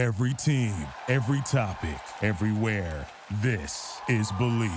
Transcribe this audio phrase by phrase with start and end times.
[0.00, 0.72] Every team,
[1.08, 3.06] every topic, everywhere.
[3.42, 4.70] This is Believe.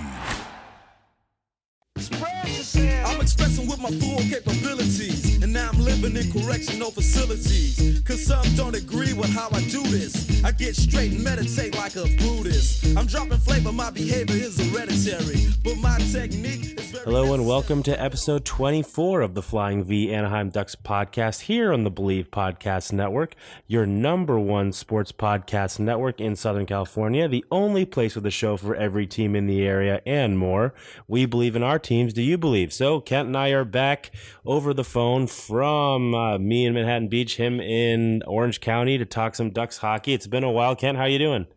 [3.05, 8.01] I'm expressing with my full capabilities, now I'm living in correctional facilities.
[8.05, 10.43] Cause some don't agree with how I do this.
[10.43, 12.97] I get straight and meditate like a Buddhist.
[12.97, 17.83] I'm dropping flavor, my behavior is hereditary, but my technique is very Hello and welcome
[17.83, 22.91] to episode 24 of the Flying V Anaheim Ducks podcast here on the Believe Podcast
[22.91, 23.35] Network,
[23.67, 28.57] your number one sports podcast network in Southern California, the only place with a show
[28.57, 30.73] for every team in the area and more.
[31.07, 32.13] We believe in our teams.
[32.13, 32.73] Do you believe?
[32.73, 34.11] So Kent and I are back
[34.45, 39.35] over the phone from uh, me in Manhattan Beach, him in Orange County to talk
[39.35, 40.13] some Ducks hockey.
[40.13, 40.75] It's been a while.
[40.75, 41.47] Kent, how you doing?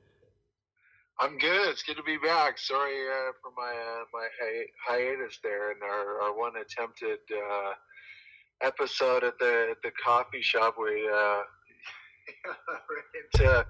[1.21, 1.69] I'm good.
[1.71, 2.59] It's good to be back.
[2.59, 7.73] Sorry uh, for my uh, my hi- hiatus there and our, our one attempted uh,
[8.61, 10.75] episode at the at the coffee shop.
[10.79, 11.43] We uh,
[12.91, 13.67] ran into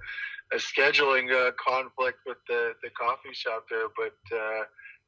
[0.51, 4.13] a scheduling uh, conflict with the, the coffee shop there, but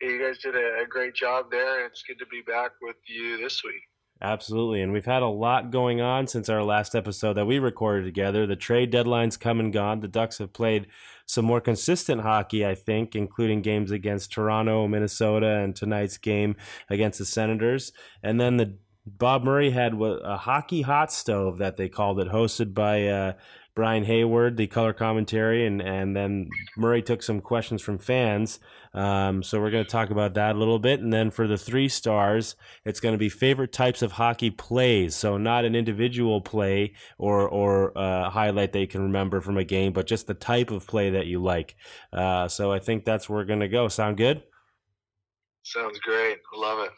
[0.02, 2.95] you guys did a, a great job there, and it's good to be back with
[3.08, 3.89] you this week.
[4.22, 4.81] Absolutely.
[4.81, 8.45] And we've had a lot going on since our last episode that we recorded together.
[8.45, 10.02] The trade deadline's come and gone.
[10.02, 10.88] The Ducks have played
[11.26, 16.58] some more consistent hockey, I think, including games against Toronto, Minnesota, and tonight's game
[16.89, 17.94] against the Senators.
[18.22, 22.73] And then the Bob Murray had a hockey hot stove that they called it, hosted
[22.73, 23.33] by uh,
[23.75, 28.59] Brian Hayward, the color commentary, and and then Murray took some questions from fans.
[28.94, 31.58] Um, so we're going to talk about that a little bit, and then for the
[31.58, 35.16] three stars, it's going to be favorite types of hockey plays.
[35.16, 39.64] So not an individual play or or uh, highlight that you can remember from a
[39.64, 41.76] game, but just the type of play that you like.
[42.11, 43.88] Uh, so I think that's where we're going to go.
[43.88, 44.44] Sound good?
[45.64, 46.38] Sounds great.
[46.56, 46.92] Love it.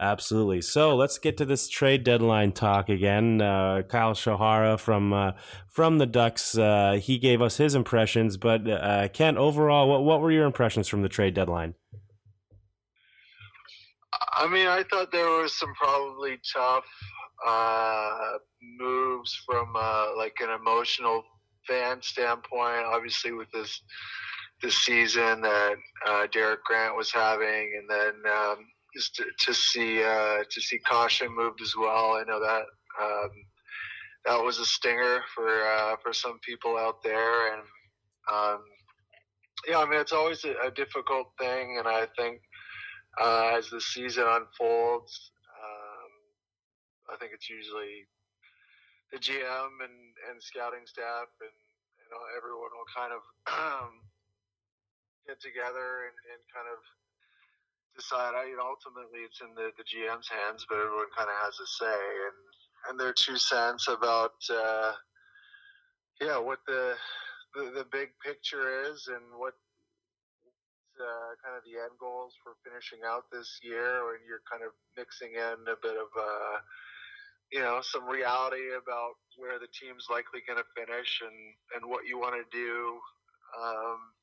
[0.00, 0.62] Absolutely.
[0.62, 3.42] So let's get to this trade deadline talk again.
[3.42, 5.32] Uh, Kyle Shohara from uh,
[5.68, 8.36] from the Ducks, uh, he gave us his impressions.
[8.36, 11.74] But uh, Kent, overall, what what were your impressions from the trade deadline?
[14.34, 16.84] I mean, I thought there was some probably tough
[17.44, 18.38] uh,
[18.78, 21.24] moves from uh, like an emotional
[21.66, 22.84] fan standpoint.
[22.86, 23.82] Obviously, with this
[24.62, 25.74] this season that
[26.06, 28.58] uh, Derek Grant was having, and then um,
[28.98, 32.18] just to, to see uh, to see Caution moved as well.
[32.18, 32.64] I know that
[33.00, 33.30] um,
[34.26, 37.62] that was a stinger for uh, for some people out there, and
[38.32, 38.60] um,
[39.68, 42.40] yeah, I mean it's always a, a difficult thing, and I think
[43.22, 48.02] uh, as the season unfolds, um, I think it's usually
[49.12, 49.98] the GM and,
[50.28, 51.54] and scouting staff and
[51.96, 53.22] you know everyone will kind of
[55.26, 56.82] get together and, and kind of
[57.96, 58.34] decide.
[58.34, 62.00] I, ultimately it's in the, the GM's hands, but everyone kind of has a say
[62.28, 62.38] and
[62.88, 64.92] and their two cents about uh,
[66.20, 66.94] yeah what the,
[67.54, 69.54] the the big picture is and what
[70.98, 74.74] uh, kind of the end goals for finishing out this year, and you're kind of
[74.98, 76.58] mixing in a bit of uh,
[77.54, 81.38] you know some reality about where the team's likely going to finish and
[81.78, 82.98] and what you want to do.
[83.56, 84.17] Um,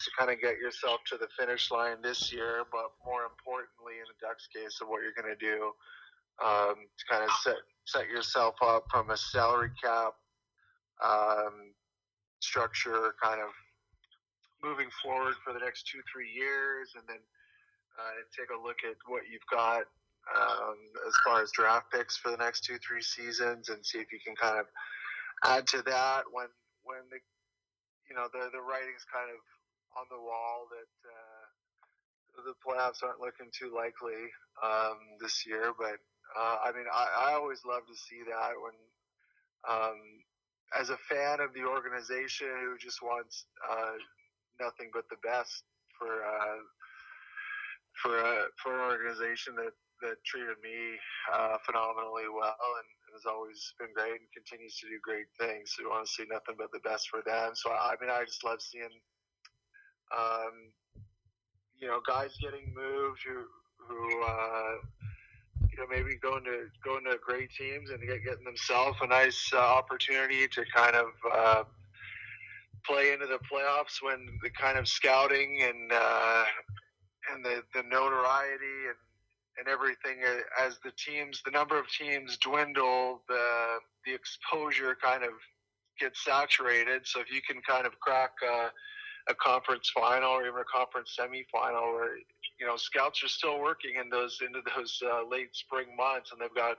[0.00, 4.08] to kind of get yourself to the finish line this year, but more importantly, in
[4.08, 5.72] the Ducks case, of what you're going to do
[6.40, 10.14] um, to kind of set set yourself up from a salary cap
[11.04, 11.72] um,
[12.40, 13.50] structure, kind of
[14.62, 17.20] moving forward for the next two three years, and then
[17.98, 19.84] uh, take a look at what you've got
[20.32, 24.12] um, as far as draft picks for the next two three seasons, and see if
[24.12, 24.66] you can kind of
[25.44, 26.48] add to that when
[26.84, 27.20] when the
[28.08, 29.40] you know the the writing's kind of
[29.98, 31.44] on the wall that uh,
[32.46, 34.30] the playoffs aren't looking too likely
[34.62, 35.72] um, this year.
[35.76, 35.98] But
[36.38, 38.76] uh, I mean, I, I, always love to see that when,
[39.66, 39.98] um,
[40.78, 43.98] as a fan of the organization who just wants uh,
[44.62, 45.64] nothing but the best
[45.98, 46.62] for uh,
[47.98, 49.74] for uh, for an organization that
[50.06, 50.96] that treated me
[51.34, 55.74] uh, phenomenally well and has always been great and continues to do great things.
[55.74, 57.52] So we want to see nothing but the best for them.
[57.58, 58.94] So I mean, I just love seeing
[60.16, 60.72] um,
[61.78, 63.44] you know, guys getting moved who
[63.78, 64.74] who uh,
[65.70, 69.50] you know maybe going to going to great teams and get, getting themselves a nice
[69.52, 71.64] uh, opportunity to kind of uh,
[72.84, 76.44] play into the playoffs when the kind of scouting and uh,
[77.32, 78.96] and the, the notoriety and
[79.58, 80.18] and everything
[80.64, 85.32] as the teams the number of teams dwindle the the exposure kind of
[85.98, 87.02] gets saturated.
[87.04, 88.68] So if you can kind of crack uh,
[89.30, 92.16] a conference final or even a conference semifinal where
[92.58, 96.40] you know scouts are still working in those into those uh, late spring months and
[96.40, 96.76] they've got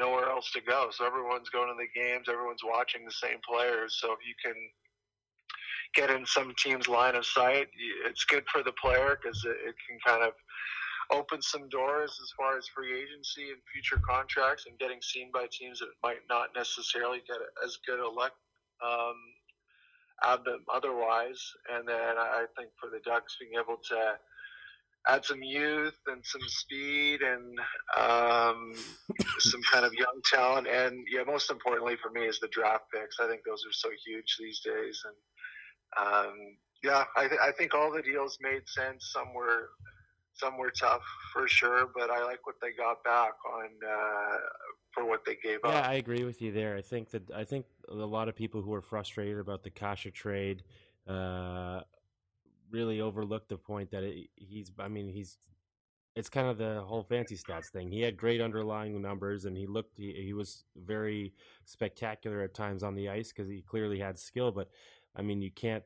[0.00, 3.98] nowhere else to go so everyone's going to the games everyone's watching the same players
[4.00, 4.56] so if you can
[5.94, 7.68] get in some team's line of sight.
[8.06, 10.32] It's good for the player because it, it can kind of
[11.12, 15.46] open some doors as far as free agency and future contracts and getting seen by
[15.52, 18.32] teams that might not necessarily get as good a look
[18.82, 19.14] um,
[20.22, 21.40] them otherwise.
[21.72, 24.18] And then I think for the Ducks being able to
[25.06, 27.58] add some youth and some speed and
[27.96, 28.72] um,
[29.38, 30.66] some kind of young talent.
[30.66, 33.16] And yeah, most importantly for me is the draft picks.
[33.20, 35.02] I think those are so huge these days.
[35.04, 36.34] And um,
[36.82, 39.10] yeah, I, th- I think all the deals made sense.
[39.12, 39.68] Some were
[40.34, 41.02] some were tough
[41.32, 44.36] for sure, but I like what they got back on uh,
[44.90, 45.84] for what they gave yeah, up.
[45.84, 46.76] Yeah, I agree with you there.
[46.76, 50.08] I think that I think a lot of people who are frustrated about the Kase
[50.12, 50.64] trade
[51.08, 51.80] uh,
[52.70, 54.72] really overlooked the point that it, he's.
[54.78, 55.38] I mean, he's.
[56.16, 57.90] It's kind of the whole fancy stats thing.
[57.90, 59.98] He had great underlying numbers, and he looked.
[59.98, 61.32] He, he was very
[61.64, 64.52] spectacular at times on the ice because he clearly had skill.
[64.52, 64.68] But
[65.16, 65.84] I mean, you can't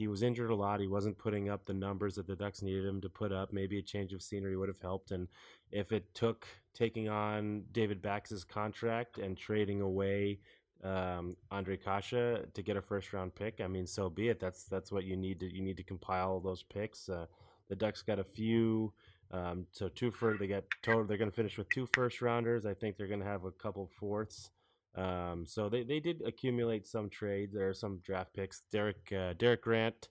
[0.00, 0.80] he was injured a lot.
[0.80, 3.52] He wasn't putting up the numbers that the Ducks needed him to put up.
[3.52, 5.10] Maybe a change of scenery would have helped.
[5.10, 5.28] And
[5.72, 10.38] if it took taking on David Backes's contract and trading away
[10.82, 14.40] um, Ondrej Kase to get a first round pick, I mean, so be it.
[14.40, 17.10] That's that's what you need to you need to compile those picks.
[17.10, 17.26] Uh,
[17.68, 18.94] the Ducks got a few.
[19.32, 21.04] Um, so two for they got total.
[21.04, 22.64] They're going to finish with two first rounders.
[22.64, 24.50] I think they're going to have a couple fourths.
[24.96, 27.54] Um, so they, they did accumulate some trades.
[27.54, 28.62] There are some draft picks.
[28.72, 30.08] Derek uh, Derek Grant,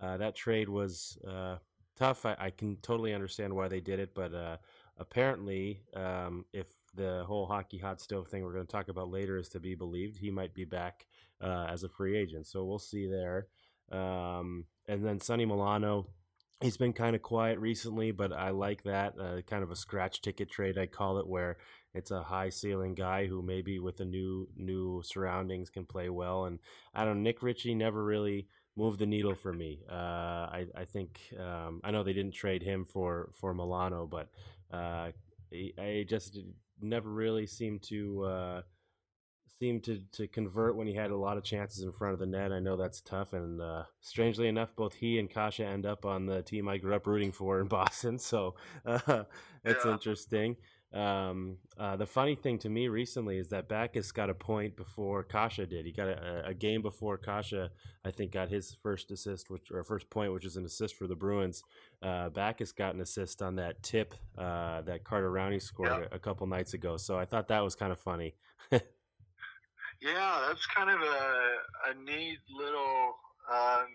[0.00, 1.56] uh, that trade was uh,
[1.96, 2.24] tough.
[2.24, 4.56] I, I, can totally understand why they did it, but uh,
[4.98, 9.36] apparently, um, if the whole hockey hot stove thing we're going to talk about later
[9.36, 11.06] is to be believed, he might be back
[11.42, 12.46] uh, as a free agent.
[12.46, 13.48] So we'll see there.
[13.90, 16.06] Um, and then Sonny Milano,
[16.60, 20.22] he's been kind of quiet recently, but I like that uh, kind of a scratch
[20.22, 20.78] ticket trade.
[20.78, 21.58] I call it where
[21.94, 26.46] it's a high ceiling guy who maybe with the new new surroundings can play well.
[26.46, 26.58] And
[26.94, 27.16] I don't.
[27.18, 29.80] know, Nick Ritchie never really moved the needle for me.
[29.90, 34.30] Uh, I I think um, I know they didn't trade him for for Milano, but
[34.72, 35.10] uh,
[35.52, 36.38] I just
[36.80, 38.24] never really seemed to.
[38.24, 38.62] Uh,
[39.58, 42.26] seemed to, to convert when he had a lot of chances in front of the
[42.26, 42.52] net.
[42.52, 46.26] I know that's tough, and uh, strangely enough, both he and Kase end up on
[46.26, 48.18] the team I grew up rooting for in Boston.
[48.18, 49.22] So uh,
[49.64, 49.92] it's yeah.
[49.92, 50.56] interesting.
[50.94, 55.22] Um, uh, the funny thing to me recently is that Backes got a point before
[55.22, 55.86] Kase did.
[55.86, 57.70] He got a, a, game before Kase,
[58.04, 61.06] I think, got his first assist, which or first point, which is an assist for
[61.06, 61.62] the Bruins.
[62.02, 66.18] Uh, Backes got an assist on that tip uh, that Carter Rowney scored a, a,
[66.18, 66.98] couple nights ago.
[66.98, 68.34] So I thought that was kind of funny.
[68.70, 73.16] yeah, that's kind of a, a neat little
[73.50, 73.86] um,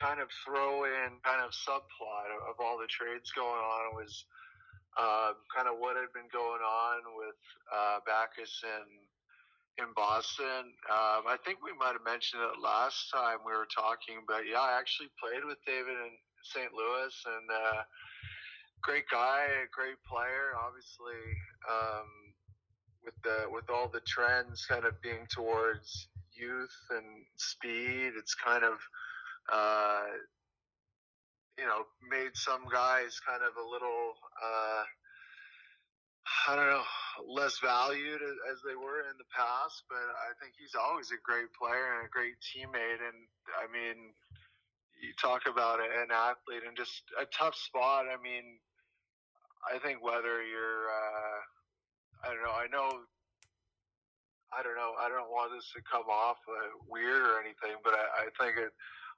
[0.00, 4.24] kind of throw in kind of subplot of, of all the trades going on was–
[4.98, 7.38] uh, kind of what had been going on with
[7.72, 8.86] uh, Backes in
[9.80, 10.68] in Boston.
[10.92, 14.60] Um, I think we might have mentioned it last time we were talking, but yeah,
[14.60, 16.12] I actually played with David in
[16.44, 16.68] St.
[16.76, 17.80] Louis, and uh,
[18.82, 20.52] great guy, a great player.
[20.60, 21.24] Obviously,
[21.64, 22.08] um,
[23.04, 28.64] with the with all the trends kind of being towards youth and speed, it's kind
[28.64, 28.76] of
[29.52, 30.04] uh,
[31.58, 34.82] you know, made some guys kind of a little, uh,
[36.48, 36.88] I don't know,
[37.28, 39.84] less valued as they were in the past.
[39.88, 43.02] But I think he's always a great player and a great teammate.
[43.04, 43.18] And
[43.58, 44.16] I mean,
[45.00, 48.06] you talk about an athlete and just a tough spot.
[48.08, 48.58] I mean,
[49.66, 51.38] I think whether you're, uh,
[52.24, 53.06] I don't know, I know
[54.52, 54.92] I don't know.
[55.00, 58.60] I don't want this to come off uh, weird or anything, but I, I think
[58.60, 58.68] it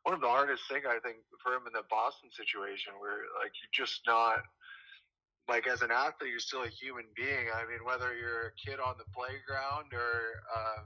[0.04, 3.52] one of the hardest thing I think for him in the Boston situation, where like
[3.56, 4.44] you're just not
[5.48, 7.48] like as an athlete, you're still a human being.
[7.52, 10.84] I mean, whether you're a kid on the playground or um,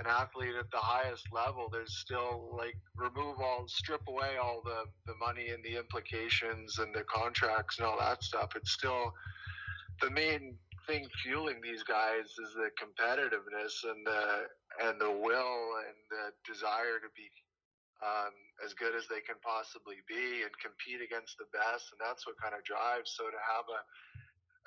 [0.00, 4.88] an athlete at the highest level, there's still like remove all, strip away all the
[5.06, 8.56] the money and the implications and the contracts and all that stuff.
[8.56, 9.12] It's still
[10.00, 10.56] the main
[10.88, 14.24] thing fueling these guys is the competitiveness and the
[14.88, 17.28] and the will and the desire to be
[18.00, 18.32] um,
[18.64, 22.40] as good as they can possibly be and compete against the best, and that's what
[22.40, 23.12] kind of drives.
[23.16, 23.80] So to have a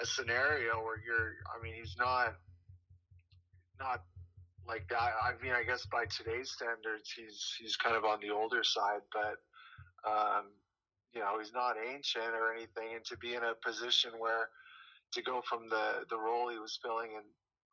[0.01, 2.33] a scenario where you're, I mean, he's not
[3.79, 4.01] not
[4.67, 5.11] like that.
[5.21, 9.05] I mean, I guess by today's standards, he's he's kind of on the older side,
[9.11, 9.37] but
[10.09, 10.49] um,
[11.13, 14.49] you know, he's not ancient or anything, and to be in a position where
[15.13, 17.23] to go from the the role he was filling in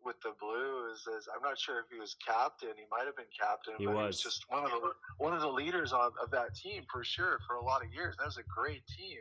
[0.04, 2.70] with the Blues is I'm not sure if he was captain.
[2.76, 3.74] He might have been captain.
[3.78, 3.94] He was.
[3.94, 4.22] he was.
[4.22, 7.56] just one of the one of the leaders on, of that team for sure for
[7.56, 8.16] a lot of years.
[8.18, 9.20] That was a great team,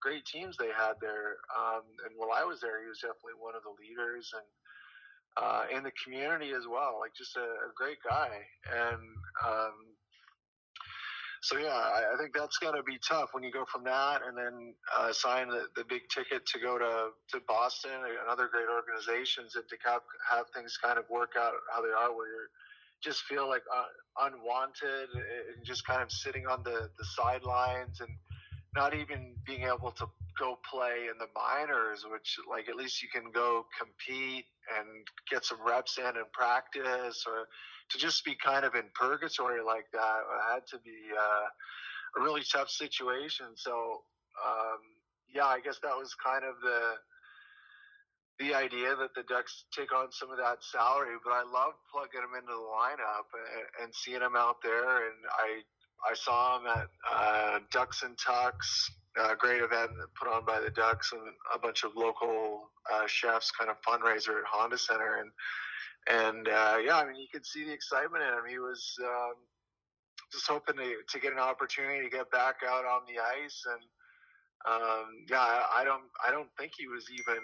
[0.00, 1.40] great teams they had there.
[1.52, 4.48] Um, and while I was there, he was definitely one of the leaders and
[5.36, 6.98] uh, in the community as well.
[7.00, 8.30] Like just a, a great guy.
[8.68, 9.00] And
[9.46, 9.74] um,
[11.40, 14.20] so yeah, I, I think that's going to be tough when you go from that
[14.26, 18.48] and then uh, sign the, the big ticket to go to, to Boston and other
[18.52, 22.28] great organizations and to have, have things kind of work out how they are, where
[22.28, 22.46] you
[23.02, 28.10] just feel like uh, unwanted and just kind of sitting on the, the sidelines and
[28.76, 30.06] not even being able to
[30.38, 34.44] go play in the minors, which like at least you can go compete
[34.78, 37.48] and get some reps in and practice or
[37.90, 40.20] to just be kind of in purgatory like that
[40.52, 43.46] had to be uh, a really tough situation.
[43.56, 44.02] So
[44.44, 44.80] um,
[45.34, 46.94] yeah, I guess that was kind of the
[48.38, 51.16] the idea that the Ducks take on some of that salary.
[51.22, 55.06] But I love plugging him into the lineup and, and seeing him out there.
[55.06, 55.60] And I
[56.10, 58.90] I saw him at uh, Ducks and Tucks.
[59.18, 61.20] A great event put on by the Ducks and
[61.52, 65.30] a bunch of local uh, chefs, kind of fundraiser at Honda Center, and
[66.08, 68.44] and uh, yeah, I mean, you could see the excitement in him.
[68.48, 69.34] He was um,
[70.32, 73.82] just hoping to, to get an opportunity to get back out on the ice, and
[74.66, 77.42] um, yeah, I, I don't, I don't think he was even.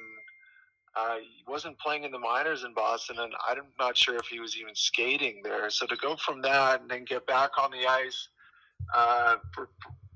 [0.98, 4.40] Uh, he wasn't playing in the minors in Boston, and I'm not sure if he
[4.40, 5.68] was even skating there.
[5.68, 8.28] So to go from that and then get back on the ice
[8.94, 9.68] uh, for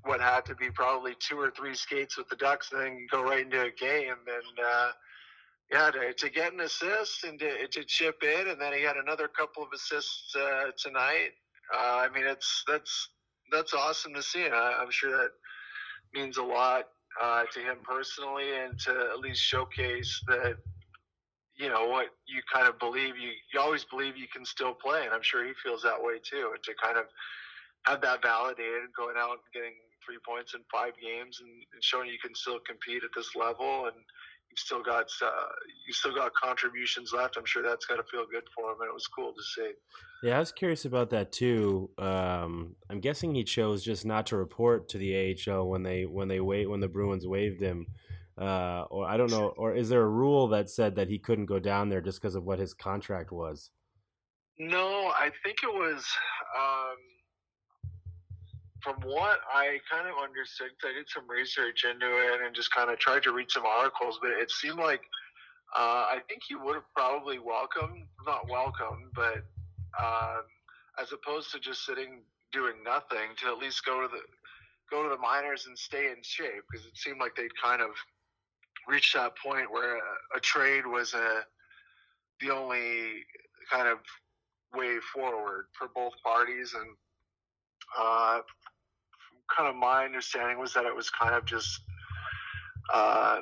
[0.05, 3.23] what had to be probably two or three skates with the Ducks, and then go
[3.23, 4.91] right into a game, and uh,
[5.73, 8.97] yeah, to, to get an assist and to, to chip in, and then he had
[8.97, 11.31] another couple of assists uh, tonight.
[11.73, 13.09] Uh, I mean, it's that's
[13.53, 14.45] that's awesome to see.
[14.45, 15.31] And I, am sure that
[16.13, 16.89] means a lot
[17.23, 20.57] uh, to him personally, and to at least showcase that
[21.57, 23.17] you know what you kind of believe.
[23.17, 26.19] You you always believe you can still play, and I'm sure he feels that way
[26.19, 26.51] too.
[26.53, 27.05] And to kind of
[27.87, 29.75] have that validated, going out and getting
[30.05, 33.87] three points in five games, and, and showing you can still compete at this level,
[33.87, 33.97] and
[34.51, 35.31] you still got uh,
[35.87, 37.37] you still got contributions left.
[37.37, 39.73] I'm sure that's got to feel good for him, and it was cool to see.
[40.25, 41.91] Yeah, I was curious about that too.
[41.99, 46.27] Um, I'm guessing he chose just not to report to the AHL when they when
[46.27, 47.87] they wait when the Bruins waived him,
[48.37, 51.47] uh, or I don't know, or is there a rule that said that he couldn't
[51.47, 53.71] go down there just because of what his contract was?
[54.59, 56.05] No, I think it was.
[56.59, 56.97] Um,
[58.83, 62.91] from what I kind of understood, I did some research into it and just kind
[62.91, 65.03] of tried to read some articles, but it seemed like
[65.77, 69.45] uh, I think he would have probably welcomed, not welcomed, but
[70.03, 70.43] um,
[71.01, 72.23] as opposed to just sitting
[72.53, 74.21] doing nothing, to at least go to the
[74.91, 77.91] go to the minors and stay in shape because it seemed like they'd kind of
[78.89, 81.43] reached that point where a, a trade was a
[82.41, 83.23] the only
[83.71, 83.99] kind of
[84.75, 86.89] way forward for both parties and
[87.99, 88.41] uh,
[89.57, 91.81] kind of my understanding was that it was kind of just
[92.93, 93.41] uh,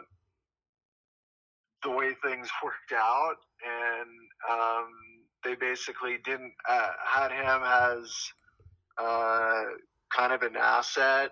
[1.83, 4.11] the way things worked out, and
[4.51, 4.89] um,
[5.45, 8.33] they basically didn't uh, had him as
[8.99, 9.65] uh,
[10.15, 11.31] kind of an asset,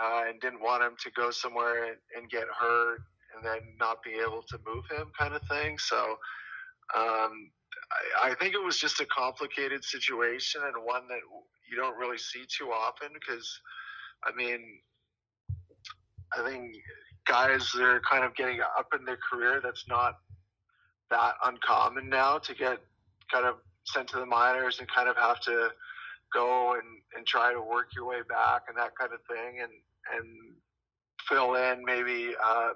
[0.00, 3.00] uh, and didn't want him to go somewhere and, and, get hurt,
[3.34, 5.78] and then not be able to move him, kind of thing.
[5.78, 6.16] So.
[6.94, 7.50] Um,
[8.22, 11.20] I, I think it was just a complicated situation and one that
[11.70, 13.60] you don't really see too often because
[14.26, 14.60] I mean,
[16.36, 16.76] I think
[17.26, 20.18] guys that are kind of getting up in their career, that's not
[21.10, 22.78] that uncommon now to get
[23.32, 25.70] kind of sent to the minors and kind of have to
[26.32, 26.82] go and,
[27.16, 29.70] and try to work your way back and that kind of thing and,
[30.16, 30.54] and
[31.28, 32.70] fill in maybe uh,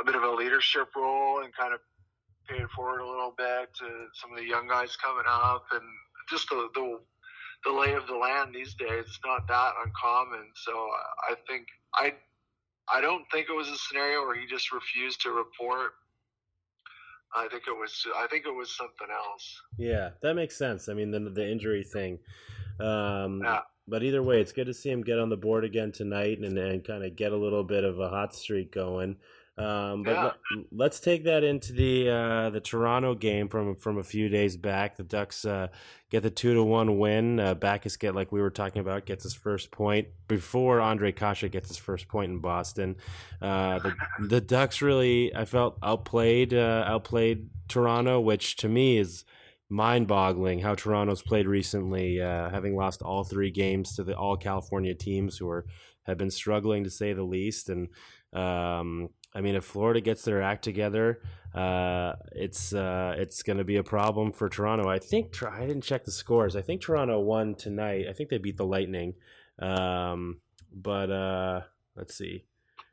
[0.00, 1.80] a bit of a leadership role and kind of
[2.48, 5.82] pay it forward a little bit to some of the young guys coming up and
[6.28, 7.00] just the, the
[7.64, 9.04] the lay of the land these days.
[9.06, 10.48] It's not that uncommon.
[10.54, 12.14] So I think I
[12.92, 15.92] I don't think it was a scenario where he just refused to report.
[17.34, 19.62] I think it was I think it was something else.
[19.78, 20.88] Yeah, that makes sense.
[20.88, 22.18] I mean the the injury thing.
[22.80, 23.60] Um, yeah.
[23.86, 26.56] But either way, it's good to see him get on the board again tonight and,
[26.56, 29.16] and kind of get a little bit of a hot streak going.
[29.60, 30.62] Um, but yeah.
[30.72, 34.56] let, us take that into the uh, the Toronto game from from a few days
[34.56, 34.96] back.
[34.96, 35.68] The Ducks uh,
[36.08, 37.38] get the two to one win.
[37.38, 41.44] Uh, Backes get like we were talking about gets his first point before Andre Kase
[41.50, 42.96] gets his first point in Boston.
[43.42, 43.94] Uh, the
[44.28, 49.26] the Ducks really I felt outplayed uh, outplayed Toronto, which to me is
[49.68, 54.38] mind boggling how Toronto's played recently, uh, having lost all three games to the all
[54.38, 55.66] California teams who are
[56.04, 57.88] have been struggling to say the least and.
[58.32, 61.20] Um, I mean, if Florida gets their act together,
[61.54, 64.88] uh, it's uh, it's going to be a problem for Toronto.
[64.88, 66.56] I think I didn't check the scores.
[66.56, 68.06] I think Toronto won tonight.
[68.08, 69.14] I think they beat the Lightning,
[69.58, 70.40] um,
[70.72, 71.60] but uh,
[71.96, 72.44] let's see.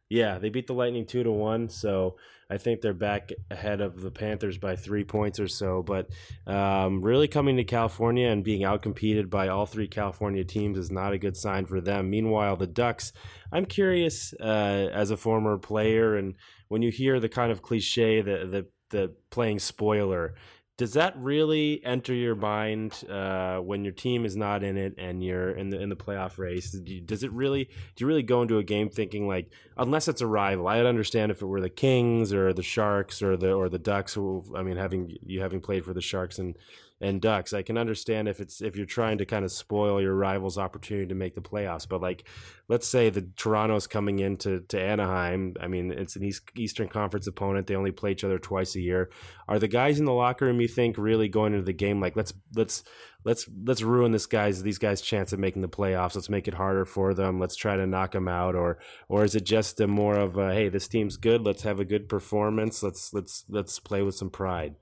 [0.09, 2.15] Yeah, they beat the Lightning two to one, so
[2.49, 5.83] I think they're back ahead of the Panthers by three points or so.
[5.83, 6.09] But
[6.45, 11.11] um, really coming to California and being outcompeted by all three California teams is not
[11.11, 12.09] a good sign for them.
[12.09, 13.11] Meanwhile, the Ducks,
[13.51, 16.35] I'm curious uh, as a former player, and
[16.69, 20.35] when you hear the kind of cliche, the the the playing spoiler,
[20.77, 25.23] does that really enter your mind uh, when your team is not in it and
[25.23, 26.71] you're in the in the playoff race?
[26.71, 27.65] Does it really?
[27.95, 30.67] Do you really go into a game thinking like, unless it's a rival?
[30.67, 34.13] I'd understand if it were the Kings or the Sharks or the or the Ducks.
[34.13, 36.55] Who, I mean, having you having played for the Sharks and
[36.99, 37.53] and Ducks.
[37.53, 41.07] I can understand if it's if you're trying to kind of spoil your rival's opportunity
[41.07, 41.87] to make the playoffs.
[41.87, 42.27] But like,
[42.67, 45.53] let's say the Toronto's coming into to Anaheim.
[45.59, 47.67] I mean, it's an East, Eastern Conference opponent.
[47.67, 49.11] They only play each other twice a year.
[49.47, 52.15] Are the guys in the locker room you think really going into the game like
[52.15, 52.83] let's let's
[53.23, 56.15] let's let's ruin this guys these guys' chance of making the playoffs.
[56.15, 57.39] Let's make it harder for them.
[57.39, 60.53] Let's try to knock them out, or or is it just a more of a
[60.53, 61.45] hey, this team's good.
[61.45, 62.81] Let's have a good performance.
[62.81, 64.75] Let's let's let's play with some pride.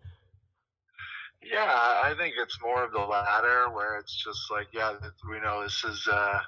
[1.45, 1.61] Yeah,
[2.03, 4.95] I think it's more of the latter, where it's just like, yeah,
[5.29, 6.39] we know this is uh,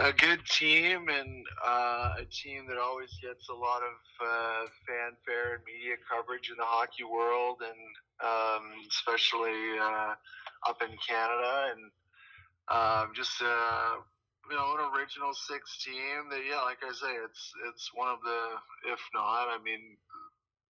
[0.00, 5.54] a good team and uh, a team that always gets a lot of uh, fanfare
[5.54, 7.80] and media coverage in the hockey world, and
[8.22, 10.14] um, especially uh,
[10.68, 11.82] up in Canada, and
[12.68, 13.94] um, just uh,
[14.50, 18.18] you know an original six team that, yeah, like I say, it's it's one of
[18.24, 19.96] the, if not, I mean,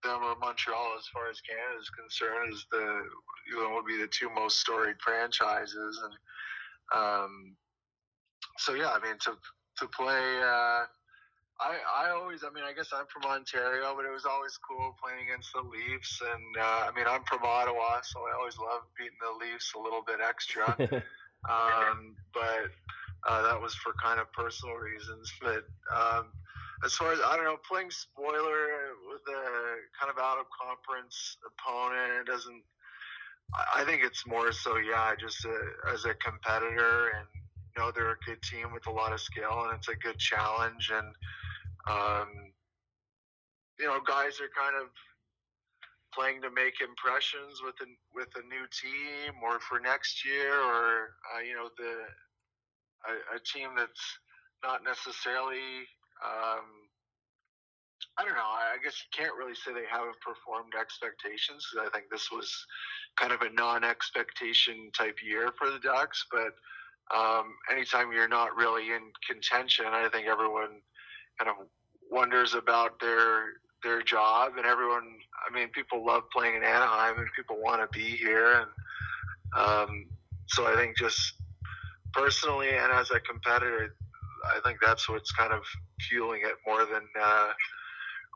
[0.04, 3.02] them or Montreal, as far as Canada is concerned, is the
[3.48, 6.14] you know would be the two most storied franchises, and
[6.94, 7.56] um,
[8.58, 9.32] so yeah, I mean to
[9.78, 10.40] to play.
[10.40, 10.86] Uh,
[11.60, 14.96] I, I always, I mean, I guess I'm from Ontario, but it was always cool
[14.98, 16.20] playing against the Leafs.
[16.20, 19.78] And uh, I mean, I'm from Ottawa, so I always love beating the Leafs a
[19.78, 20.66] little bit extra.
[21.48, 22.74] um, but
[23.28, 25.32] uh, that was for kind of personal reasons.
[25.40, 25.62] But
[25.94, 26.34] um,
[26.84, 29.42] as far as I don't know, playing spoiler with a
[29.98, 32.62] kind of out of conference opponent, it doesn't.
[33.74, 37.28] I think it's more so, yeah, just a, as a competitor and
[37.76, 40.18] you know they're a good team with a lot of skill and it's a good
[40.18, 41.06] challenge and
[41.90, 42.28] um,
[43.78, 44.88] you know guys are kind of
[46.14, 51.10] playing to make impressions with a with a new team or for next year or
[51.34, 52.06] uh, you know the
[53.10, 54.18] a, a team that's
[54.62, 55.84] not necessarily
[56.24, 56.64] um,
[58.16, 58.42] I don't know.
[58.42, 62.48] I guess you can't really say they haven't performed expectations I think this was
[63.16, 66.26] kind of a non-expectation type year for the Ducks.
[66.30, 66.54] But
[67.16, 70.80] um, anytime you're not really in contention, I think everyone
[71.38, 71.66] kind of
[72.10, 75.16] wonders about their their job, and everyone.
[75.46, 78.70] I mean, people love playing in Anaheim, and people want to be here, and
[79.56, 80.06] um,
[80.46, 81.34] so I think just
[82.12, 83.94] personally and as a competitor,
[84.56, 85.62] I think that's what's kind of
[86.08, 87.52] fueling it more than uh,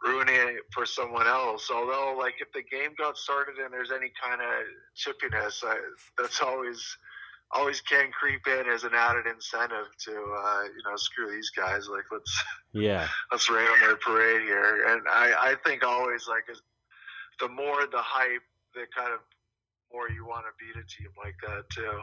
[0.04, 1.70] ruining it for someone else.
[1.72, 4.48] Although, like, if the game got started and there's any kind of
[4.96, 5.76] chippiness, I,
[6.16, 6.82] that's always
[7.52, 11.88] always can creep in as an added incentive to uh, you know screw these guys.
[11.88, 14.86] Like, let's yeah, let's rain on their parade here.
[14.88, 16.44] And I I think always like
[17.40, 18.42] the more the hype,
[18.74, 19.20] the kind of
[19.92, 22.00] more you want to beat a team like that too.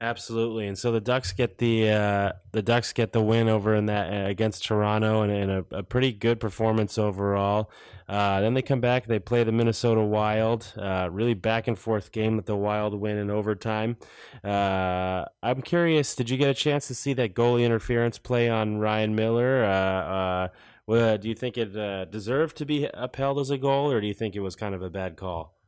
[0.00, 3.86] Absolutely, and so the Ducks get the uh, the Ducks get the win over in
[3.86, 7.72] that uh, against Toronto, and, and a, a, pretty good performance overall.
[8.08, 12.12] Uh, then they come back, they play the Minnesota Wild, uh, really back and forth
[12.12, 13.96] game with the Wild win in overtime.
[14.44, 18.78] Uh, I'm curious, did you get a chance to see that goalie interference play on
[18.78, 19.64] Ryan Miller?
[19.64, 21.72] Uh, do you think it
[22.12, 24.82] deserved to be upheld as a goal, or do you think it was kind of
[24.82, 25.58] a bad call?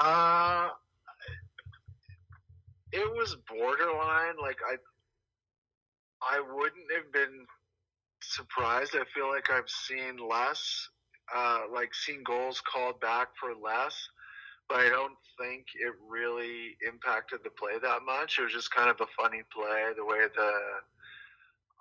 [0.00, 0.70] Uh
[2.94, 4.36] it was borderline.
[4.40, 4.76] Like I,
[6.22, 7.46] I wouldn't have been
[8.22, 8.94] surprised.
[8.94, 10.88] I feel like I've seen less,
[11.34, 13.96] uh, like seen goals called back for less,
[14.68, 18.38] but I don't think it really impacted the play that much.
[18.38, 19.90] It was just kind of a funny play.
[19.96, 20.52] The way the,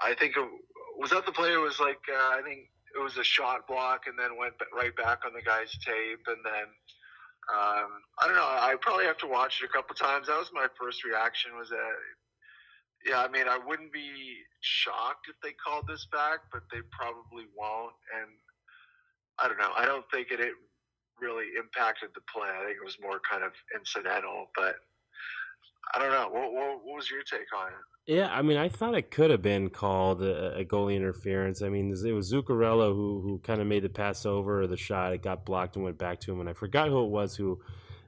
[0.02, 0.49] I think it
[0.97, 1.56] was that the play.
[1.58, 5.19] Was like uh, I think it was a shot block and then went right back
[5.26, 6.67] on the guy's tape and then
[7.51, 8.43] um, I don't know.
[8.43, 10.27] I probably have to watch it a couple times.
[10.27, 11.51] That was my first reaction.
[11.58, 11.95] Was that
[13.06, 17.51] yeah, I mean, I wouldn't be shocked if they called this back, but they probably
[17.51, 17.95] won't.
[18.15, 18.32] And
[19.39, 19.75] I don't know.
[19.75, 20.56] I don't think it, it
[21.19, 22.47] really impacted the play.
[22.47, 24.47] I think it was more kind of incidental.
[24.56, 24.75] But
[25.93, 26.30] I don't know.
[26.32, 27.74] What, what, what was your take on it?
[28.06, 31.62] Yeah, I mean, I thought it could have been called a, a goalie interference.
[31.62, 34.76] I mean, it was Zuccarello who who kind of made the pass over or the
[34.76, 35.13] shot.
[35.13, 37.62] It got blocked and went back to him, and I forgot who it was who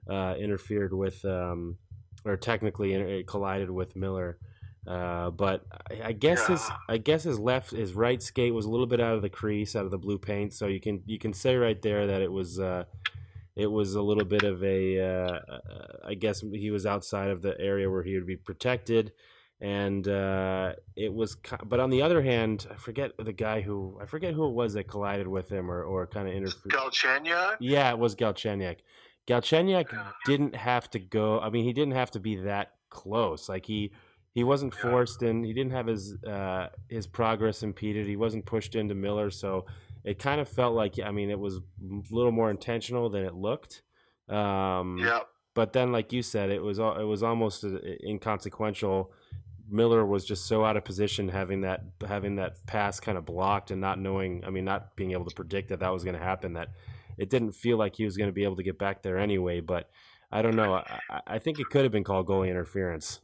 [0.09, 1.77] uh, interfered with, um,
[2.25, 4.37] or technically inter- collided with Miller.
[4.85, 6.47] Uh, but I, I guess yeah.
[6.55, 9.29] his I guess his left his right skate was a little bit out of the
[9.29, 10.51] crease, out of the blue paint.
[10.53, 12.83] So you can you can say right there that it was uh,
[13.55, 15.39] it was a little bit of a uh,
[16.05, 19.13] I guess he was outside of the area where he would be protected,
[19.61, 21.37] and uh, it was.
[21.65, 24.73] But on the other hand, I forget the guy who I forget who it was
[24.73, 26.71] that collided with him or or kind of interfered.
[26.71, 27.57] Galchenyuk.
[27.59, 28.77] Yeah, it was Galchenyuk.
[29.27, 30.11] Galchenyuk yeah.
[30.25, 31.39] didn't have to go.
[31.39, 33.47] I mean, he didn't have to be that close.
[33.47, 33.91] Like he
[34.33, 35.45] he wasn't forced in.
[35.45, 38.05] He didn't have his uh, his progress impeded.
[38.05, 39.65] He wasn't pushed into Miller, so
[40.05, 41.61] it kind of felt like I mean it was a
[42.11, 43.81] little more intentional than it looked.
[44.29, 45.21] Um, yeah.
[45.55, 49.11] But then, like you said, it was it was almost uh, inconsequential.
[49.67, 53.71] Miller was just so out of position, having that having that pass kind of blocked
[53.71, 54.43] and not knowing.
[54.45, 56.53] I mean, not being able to predict that that was going to happen.
[56.53, 56.69] That
[57.17, 59.61] it didn't feel like he was going to be able to get back there anyway.
[59.61, 59.89] But
[60.31, 60.75] I don't know.
[61.09, 63.21] I, I think it could have been called goalie interference.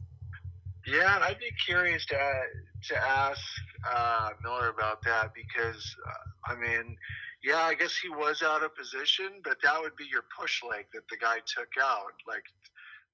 [0.86, 3.40] Yeah, I'd be curious to to ask
[3.88, 6.96] uh, Miller about that because uh, I mean,
[7.44, 10.86] yeah, I guess he was out of position, but that would be your push leg
[10.92, 12.14] that the guy took out.
[12.26, 12.42] Like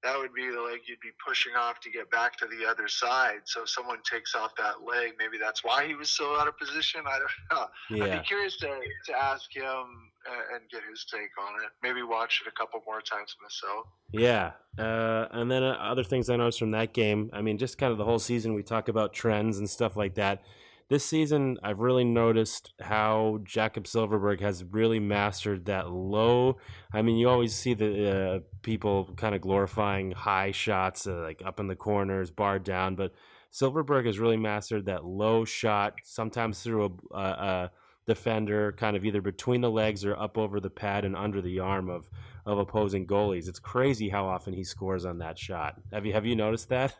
[0.03, 2.87] that would be the leg you'd be pushing off to get back to the other
[2.87, 3.41] side.
[3.45, 6.57] So if someone takes off that leg, maybe that's why he was so out of
[6.57, 7.01] position.
[7.07, 7.67] I don't know.
[7.89, 8.13] Yeah.
[8.15, 10.09] I'd be curious to, to ask him
[10.53, 11.69] and get his take on it.
[11.81, 13.87] Maybe watch it a couple more times myself.
[14.11, 14.51] Yeah.
[14.77, 17.91] Uh, and then uh, other things I noticed from that game, I mean, just kind
[17.91, 20.43] of the whole season, we talk about trends and stuff like that
[20.89, 26.57] this season, I've really noticed how Jakob Silfverberg has really mastered that low.
[26.91, 31.43] I mean, you always see the uh, people kind of glorifying high shots, uh, like
[31.45, 33.13] up in the corners, barred down, but
[33.53, 37.71] Silfverberg has really mastered that low shot, sometimes through a, a, a,
[38.07, 41.59] defender, kind of either between the legs or up over the pad and under the
[41.59, 42.09] arm of
[42.47, 43.47] of opposing goalies.
[43.47, 45.75] It's crazy how often he scores on that shot.
[45.93, 46.97] Have you have you noticed that?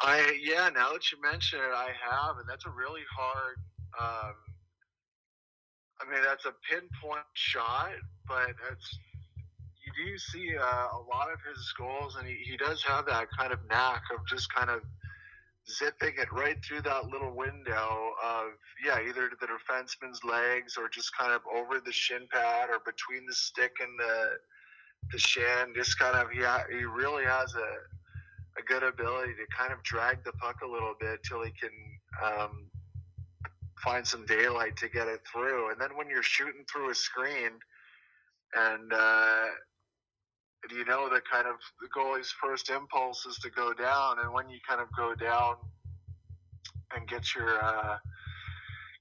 [0.00, 0.68] I yeah.
[0.74, 3.56] Now that you mention it, I have, and that's a really hard.
[3.98, 4.34] Um,
[6.00, 7.92] I mean, that's a pinpoint shot,
[8.28, 8.54] but
[9.86, 13.28] you do see uh, a lot of his goals, and he, he does have that
[13.38, 14.80] kind of knack of just kind of
[15.68, 18.52] zipping it right through that little window of
[18.84, 22.78] yeah, either to the defenseman's legs or just kind of over the shin pad or
[22.84, 24.28] between the stick and the
[25.12, 25.72] the shin.
[25.74, 27.95] Just kind of yeah, he really has a
[28.58, 31.70] a good ability to kind of drag the puck a little bit till he can
[32.24, 32.66] um,
[33.82, 35.70] find some daylight to get it through.
[35.70, 37.50] And then when you're shooting through a screen,
[38.54, 39.46] and uh,
[40.70, 44.48] you know the kind of the goalie's first impulse is to go down, and when
[44.48, 45.56] you kind of go down
[46.94, 47.98] and get your uh,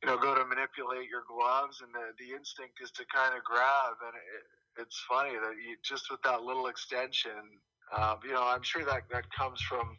[0.06, 3.42] you know, go to manipulate your gloves, and the, the instinct is to kind of
[3.44, 3.98] grab.
[4.06, 7.58] And it, it's funny that you just with that little extension,
[7.96, 9.98] um, you know, I'm sure that that comes from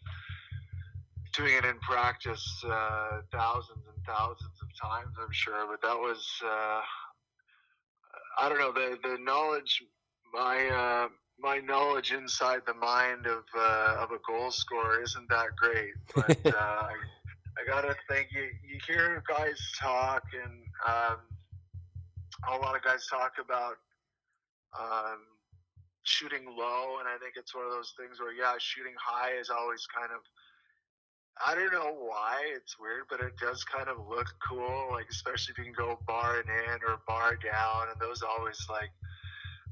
[1.34, 5.14] doing it in practice uh, thousands and thousands of times.
[5.20, 6.80] I'm sure, but that was uh,
[8.38, 9.82] I don't know the the knowledge
[10.32, 15.54] my uh, my knowledge inside the mind of uh, of a goal scorer isn't that
[15.56, 15.92] great.
[16.14, 16.94] But uh, I,
[17.58, 21.18] I gotta think you you hear guys talk and um,
[22.48, 23.76] a lot of guys talk about.
[24.78, 25.20] Um,
[26.06, 29.50] shooting low, and I think it's one of those things where yeah, shooting high is
[29.50, 30.22] always kind of
[31.36, 34.88] I don't know why it's weird, but it does kind of look cool.
[34.92, 38.58] Like especially if you can go bar and in or bar down, and those always
[38.70, 38.90] like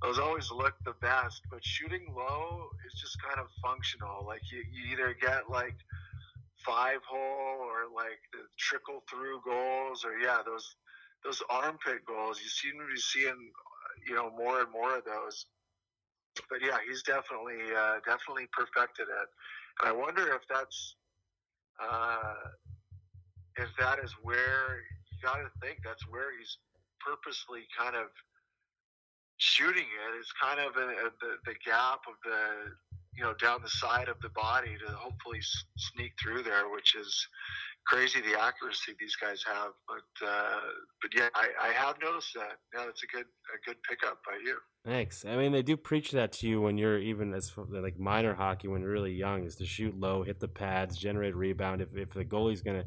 [0.03, 1.41] those always look the best.
[1.51, 4.27] But shooting low is just kind of functional.
[4.27, 5.77] Like you, you either get like
[6.67, 10.77] five hole or like the trickle through goals, or yeah, those
[11.25, 12.41] those armpit goals.
[12.43, 15.47] You seem to be seeing uh, you know more and more of those
[16.49, 19.29] but yeah, he's definitely uh, definitely perfected it.
[19.81, 20.97] And I wonder if that's
[21.81, 22.55] uh,
[23.57, 26.59] if that is where you got to think that's where he's
[27.01, 28.09] purposely kind of
[29.39, 30.17] shooting it.
[30.17, 30.21] it.
[30.21, 32.75] Is kind of a, a, the the gap of the
[33.17, 35.41] you know down the side of the body to hopefully
[35.77, 37.27] sneak through there, which is
[37.87, 39.73] crazy the accuracy these guys have.
[39.87, 40.61] But uh,
[41.03, 42.59] but yeah, I, I have noticed that.
[42.75, 44.57] Yeah, it's a good a good pickup by you.
[44.85, 45.25] Thanks.
[45.25, 48.69] I mean, they do preach that to you when you're even as like minor hockey
[48.69, 51.81] when you're really young is to shoot low, hit the pads, generate rebound.
[51.81, 52.85] If if the goalie's gonna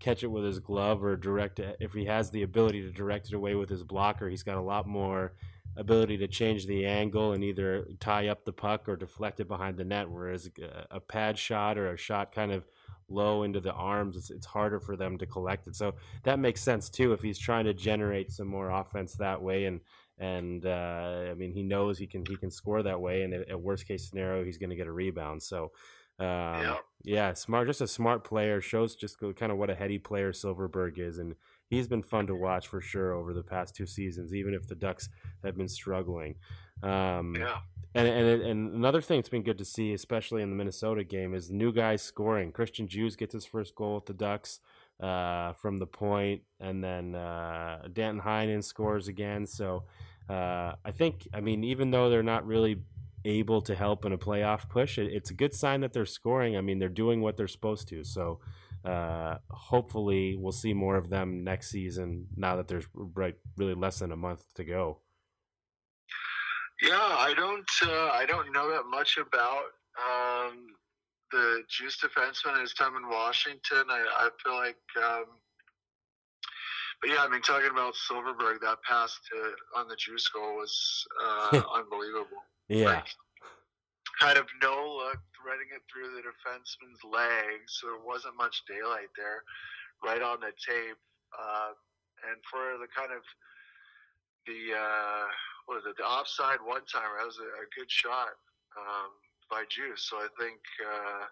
[0.00, 3.28] catch it with his glove or direct it, if he has the ability to direct
[3.28, 5.34] it away with his blocker, he's got a lot more
[5.76, 9.76] ability to change the angle and either tie up the puck or deflect it behind
[9.76, 10.08] the net.
[10.08, 12.64] Whereas a, a pad shot or a shot kind of
[13.08, 15.76] low into the arms, it's, it's harder for them to collect it.
[15.76, 19.66] So that makes sense too if he's trying to generate some more offense that way.
[19.66, 19.80] And
[20.18, 23.22] and uh, I mean he knows he can he can score that way.
[23.22, 25.42] And at worst case scenario, he's going to get a rebound.
[25.42, 25.72] So.
[26.20, 26.26] Um,
[26.62, 26.76] Yeah.
[27.02, 28.60] yeah, smart, just a smart player.
[28.60, 31.34] Shows just kind of what a heady player Silfverberg is, and
[31.68, 34.76] he's been fun to watch for sure over the past two seasons, even if the
[34.76, 35.08] Ducks
[35.42, 36.36] have been struggling.
[36.84, 37.58] Um, Yeah.
[37.96, 41.32] And, and and another thing that's been good to see, especially in the Minnesota game,
[41.32, 42.50] is new guys scoring.
[42.50, 44.58] Christian Djoos gets his first goal with the Ducks
[45.00, 49.46] uh, from the point, and then uh, Danton Heinen scores again.
[49.46, 49.84] So
[50.28, 52.82] uh, I think, I mean, even though they're not really
[53.24, 56.56] able to help in a playoff push, it, it's a good sign that they're scoring.
[56.56, 58.02] I mean, they're doing what they're supposed to.
[58.02, 58.40] So
[58.84, 62.26] uh, hopefully, we'll see more of them next season.
[62.36, 64.98] Now that there's right, really less than a month to go.
[66.84, 67.70] Yeah, I don't.
[67.82, 70.66] Uh, I don't know that much about um,
[71.32, 73.84] the Djoos defenseman at his time in Washington.
[73.88, 75.24] I, I feel like, um,
[77.00, 81.06] but yeah, I mean, talking about Silfverberg, that pass to on the Djoos goal was
[81.24, 82.44] uh, unbelievable.
[82.68, 82.86] Yeah.
[82.86, 83.08] Like,
[84.20, 87.80] kind of no look, threading it through the defenseman's legs.
[87.80, 89.42] So there wasn't much daylight there,
[90.04, 91.00] right on the tape.
[91.32, 91.72] Uh,
[92.28, 93.24] and for the kind of
[94.46, 95.26] the uh,
[95.66, 98.36] what is it, the offside one timer, that was a, a good shot
[98.76, 99.10] um,
[99.50, 100.04] by Djoos.
[100.04, 100.60] So I think.
[100.80, 101.26] Uh,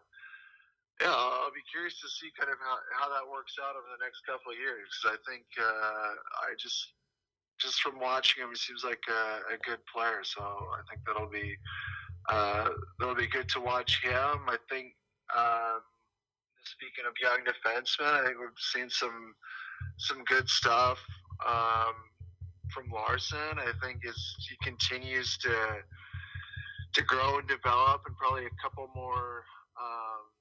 [1.01, 4.05] yeah, I'll be curious to see kind of how, how that works out over the
[4.05, 4.87] next couple of years.
[4.87, 6.13] Because I think uh,
[6.47, 6.95] I just
[7.59, 10.23] just from watching him, he seems like a, a good player.
[10.23, 11.57] So I think that'll be
[12.29, 12.69] uh,
[12.99, 14.47] that'll be good to watch him.
[14.47, 14.95] I think
[15.35, 15.83] um,
[16.63, 19.35] speaking of young defensemen, I think we've seen some
[19.99, 20.99] some good stuff
[21.47, 21.95] um,
[22.75, 23.59] from Larsson.
[23.59, 25.55] I think as he continues to
[26.95, 29.45] to grow and develop, and probably a couple more.
[29.81, 30.33] Um,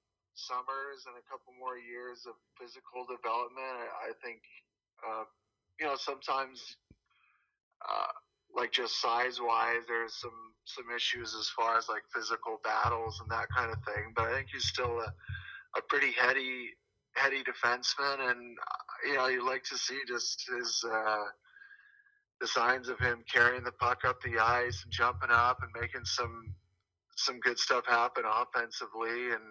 [0.42, 3.78] summers and a couple more years of physical development.
[3.78, 4.42] I, I think,
[5.06, 5.26] uh,
[5.80, 6.78] you know, sometimes,
[7.84, 8.12] uh,
[8.56, 13.30] like just size wise, there's some some issues as far as like physical battles and
[13.32, 14.14] that kind of thing.
[14.16, 15.14] But I think he's still a,
[15.78, 16.70] a pretty heady
[17.16, 20.84] heady defenseman, and uh, you know, you like to see just his.
[20.84, 21.26] Uh,
[22.42, 26.04] the signs of him carrying the puck up the ice and jumping up and making
[26.04, 26.54] some
[27.16, 29.44] some good stuff happen offensively and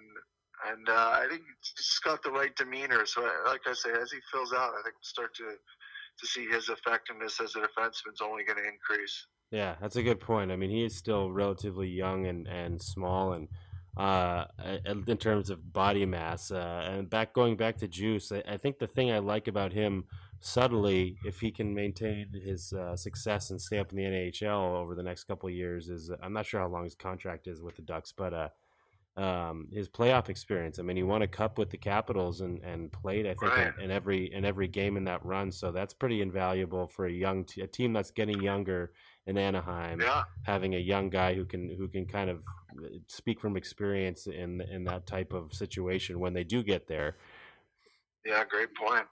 [0.69, 3.07] and uh, I think he's got the right demeanor.
[3.07, 5.55] So, like I say, as he fills out, I think we'll start to
[6.19, 9.27] to see his effectiveness as a defenseman is only going to increase.
[9.51, 10.53] Yeah, that's a good point.
[10.53, 13.49] I mean, he is still relatively young and, and small, and
[13.97, 14.45] uh,
[14.85, 16.51] in terms of body mass.
[16.51, 19.73] Uh, and back going back to Djoos, I, I, think the thing I like about
[19.73, 20.05] him
[20.41, 24.95] subtly, if he can maintain his uh, success and stay up in the NHL over
[24.95, 27.77] the next couple of years, is I'm not sure how long his contract is with
[27.77, 28.49] the Ducks, but uh,
[29.17, 30.79] um, his playoff experience.
[30.79, 33.73] I mean, he won a cup with the Capitals and, and played, I think, right.
[33.79, 35.53] in, in, every in every game in that run.
[35.53, 38.93] So that's pretty invaluable for a young t- a team that's getting younger
[39.27, 40.01] in Anaheim.
[40.01, 40.25] Yeah.
[40.45, 42.39] having a young guy who can who can kind of
[42.83, 47.17] uh, speak from experience in in that type of situation when they do get there.
[48.25, 49.07] Yeah, great point.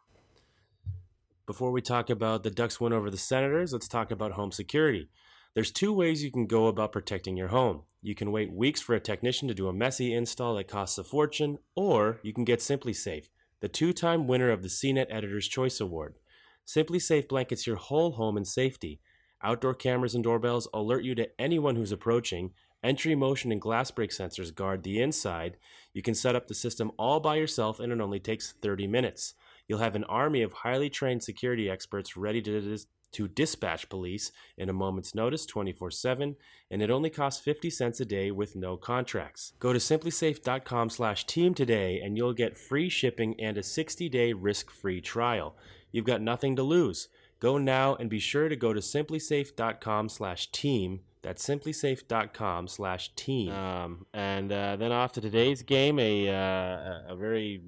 [1.49, 5.09] Before we talk about the Ducks win over the Senators, let's talk about home security.
[5.55, 7.85] There's two ways you can go about protecting your home.
[8.03, 11.05] You can wait weeks for a technician to do a messy install that costs a
[11.05, 13.31] fortune, or you can get SimpliSafe,
[13.61, 16.19] the two time winner of the CNET Editor's Choice Award.
[16.67, 19.01] SimpliSafe blankets your whole home in safety.
[19.43, 22.53] Outdoor cameras and doorbells alert you to anyone who's approaching.
[22.85, 25.57] Entry motion and glass break sensors guard the inside.
[25.95, 29.33] You can set up the system all by yourself and it only takes 30 minutes.
[29.68, 34.33] You'll have an army of highly trained security experts ready to dis- to dispatch police
[34.57, 36.37] in a moment's notice 24 7
[36.70, 39.52] and it only costs 50 cents a day with no contracts.
[39.59, 45.00] Go to simplisafe.com slash team today and you'll get free shipping and a 60-day risk-free
[45.00, 45.57] trial.
[45.90, 47.09] You've got nothing to lose.
[47.40, 51.00] Go now and be sure to go to simplisafe.com slash team.
[51.22, 53.52] That's simplisafe.com slash team.
[53.52, 57.62] Um, and uh, then off to today's game a, uh, a very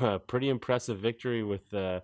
[0.00, 2.00] uh, pretty impressive victory with uh,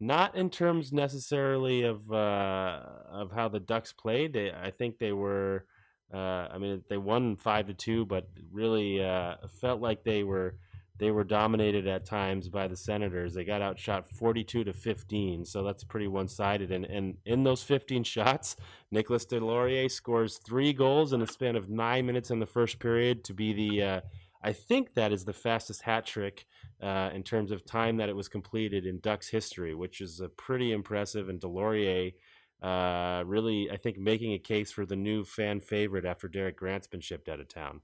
[0.00, 4.32] not in terms necessarily of uh, of how the Ducks played.
[4.32, 5.66] They, I think they were.
[6.12, 10.56] Uh, I mean, they won five to two, but really uh, felt like they were
[10.98, 13.34] they were dominated at times by the Senators.
[13.34, 16.70] They got outshot forty two to fifteen, so that's pretty one sided.
[16.70, 18.56] And and in those fifteen shots,
[18.90, 23.24] Nicolas Deslauriers scores three goals in a span of nine minutes in the first period
[23.24, 24.02] to be the.
[24.42, 26.46] I think that is the fastest hat trick
[26.80, 30.28] uh, in terms of time that it was completed in Ducks history, which is a
[30.28, 31.28] pretty impressive.
[31.28, 32.14] And Deslauriers
[32.62, 36.86] uh, really, I think, making a case for the new fan favorite after Derek Grant's
[36.86, 37.80] been shipped out of town.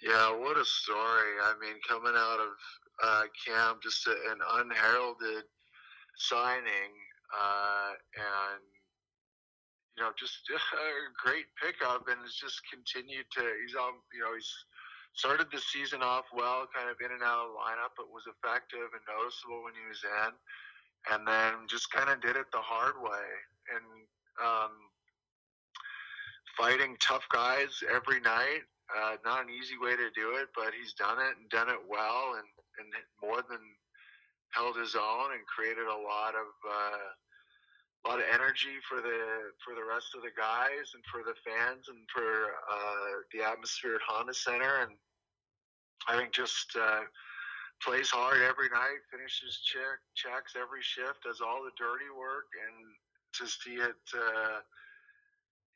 [0.00, 1.38] Yeah, what a story!
[1.44, 2.52] I mean, coming out of
[3.02, 5.44] uh, camp, just a, an unheralded
[6.16, 6.90] signing,
[7.30, 8.62] uh, and
[9.96, 13.42] you know, just a great pickup, and it's just continued to.
[13.62, 14.54] He's on, you know, he's
[15.14, 18.24] started the season off well, kind of in and out of the lineup, but was
[18.26, 20.32] effective and noticeable when he was in,
[21.12, 23.28] and then just kind of did it the hard way
[23.70, 23.86] and
[24.40, 24.72] um,
[26.56, 28.64] fighting tough guys every night.
[28.92, 31.80] Uh, not an easy way to do it, but he's done it and done it
[31.88, 32.48] well, and
[32.80, 32.88] and
[33.22, 33.60] more than
[34.50, 36.48] held his own and created a lot of.
[36.64, 37.08] Uh,
[38.04, 41.38] a lot of energy for the for the rest of the guys and for the
[41.46, 44.82] fans and for uh, the atmosphere at Honda Center.
[44.82, 44.98] And
[46.10, 47.06] I think just uh,
[47.78, 52.76] plays hard every night, finishes check checks every shift, does all the dirty work, and
[53.38, 54.02] to see it.
[54.10, 54.66] Uh,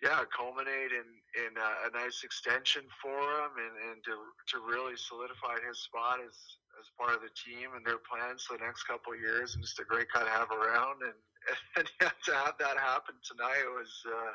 [0.03, 1.09] yeah, culminate in
[1.41, 4.15] in a, a nice extension for him, and, and to
[4.53, 6.37] to really solidify his spot as
[6.77, 9.81] as part of the team and their plans for the next couple years, and just
[9.81, 11.01] a great guy to have around.
[11.01, 11.17] And
[11.77, 14.35] and yeah, to have that happen tonight was, uh,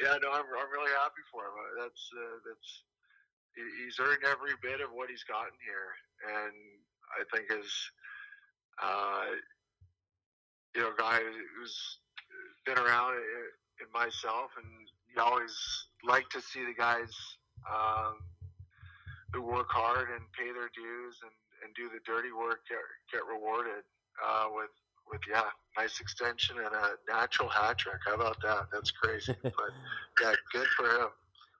[0.00, 1.56] yeah, no, I'm, I'm really happy for him.
[1.78, 2.70] That's uh, that's
[3.54, 5.94] he's earned every bit of what he's gotten here,
[6.26, 6.54] and
[7.14, 7.70] I think as
[8.82, 9.38] uh,
[10.74, 11.20] you know, guy
[11.56, 11.98] who's
[12.66, 13.14] been around
[13.80, 14.66] in myself, and
[15.14, 15.54] you always
[16.02, 17.12] like to see the guys
[17.70, 18.18] um,
[19.32, 23.22] who work hard and pay their dues and, and do the dirty work get, get
[23.26, 23.86] rewarded
[24.18, 24.70] uh, with
[25.10, 25.42] with yeah,
[25.76, 27.98] nice extension and a natural hat trick.
[28.06, 28.66] How about that?
[28.72, 29.34] That's crazy.
[29.42, 29.52] but
[30.20, 31.08] yeah, good for him.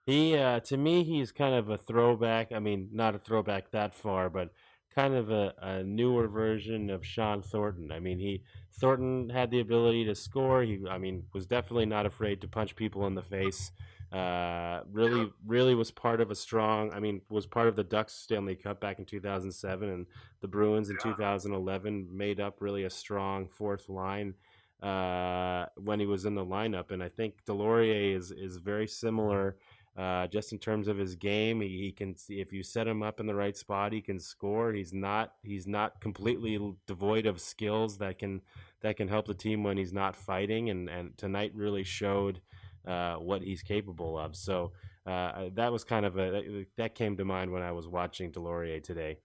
[0.05, 2.51] He uh, to me, he's kind of a throwback.
[2.51, 4.51] I mean, not a throwback that far, but
[4.93, 7.91] kind of a, a newer version of Shawn Thornton.
[7.91, 8.43] I mean, he
[8.79, 10.63] Thornton had the ability to score.
[10.63, 13.71] He, I mean, was definitely not afraid to punch people in the face.
[14.11, 16.93] Uh, really, really was part of a strong.
[16.93, 20.05] I mean, was part of the Ducks Stanley Cup back in 2007, and
[20.41, 21.11] the Bruins in yeah.
[21.11, 24.33] 2011 made up really a strong fourth line
[24.81, 26.91] uh, when he was in the lineup.
[26.91, 29.57] And I think Deslauriers is is very similar.
[29.97, 33.01] Uh, just in terms of his game, he, he, can see if you set him
[33.01, 34.73] up in the right spot, he can score.
[34.73, 38.41] He's not he's not completely devoid of skills that can
[38.81, 40.69] that can help the team when he's not fighting.
[40.69, 42.41] And and tonight really showed
[42.87, 44.35] uh, what he's capable of.
[44.35, 44.71] So
[45.05, 48.83] uh, that was kind of a that came to mind when I was watching Deslauriers
[48.83, 49.17] today.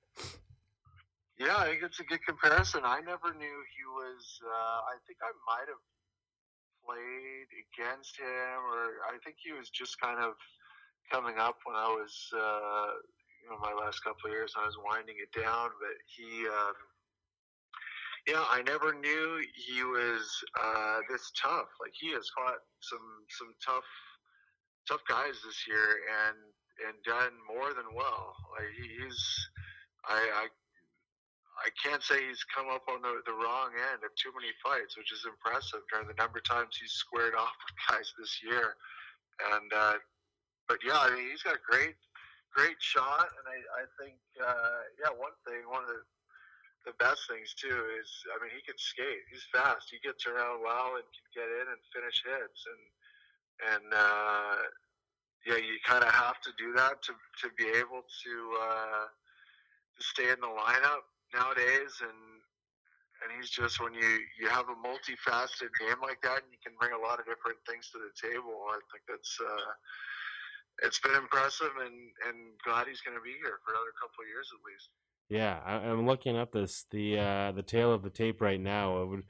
[1.38, 2.82] Yeah, I think it's a good comparison.
[2.84, 4.40] I never knew he was.
[4.44, 5.80] Uh, I think I might have
[6.84, 10.34] played against him, or I think he was just kind of
[11.10, 12.92] coming up when I was, uh,
[13.40, 14.52] you know, my last couple of years.
[14.52, 16.46] I was winding it down, but he.
[16.46, 16.76] Um,
[18.30, 20.22] yeah, I never knew he was
[20.54, 21.66] uh, this tough.
[21.82, 23.90] Like he has fought some some tough
[24.86, 26.38] tough guys this year and
[26.86, 28.38] and done more than well.
[28.54, 29.18] Like he's
[30.06, 30.48] I, I
[31.66, 34.96] I can't say he's come up on the, the wrong end of too many fights,
[34.96, 38.78] which is impressive during the number of times he's squared off with guys this year.
[39.58, 39.98] And uh,
[40.70, 41.98] but yeah, I mean he's got great
[42.54, 46.06] great shot, and I I think uh, yeah one thing one of the
[46.88, 49.24] the best things too is I mean he can skate.
[49.28, 49.92] He's fast.
[49.92, 52.82] He gets around well and can get in and finish hits and
[53.60, 54.56] and uh,
[55.46, 57.12] yeah, you kind of have to do that to
[57.44, 62.00] to be able to uh, to stay in the lineup nowadays.
[62.00, 62.20] And
[63.20, 64.08] and he's just when you
[64.40, 67.60] you have a multifaceted game like that, and you can bring a lot of different
[67.68, 68.56] things to the table.
[68.72, 69.36] I think that's.
[69.40, 69.74] Uh,
[70.80, 74.32] it's been impressive, and, and glad he's going to be here for another couple of
[74.32, 74.88] years at least.
[75.30, 79.00] Yeah, I, am looking up this the uh, the tail of the tape right now.
[79.00, 79.22] I, Would,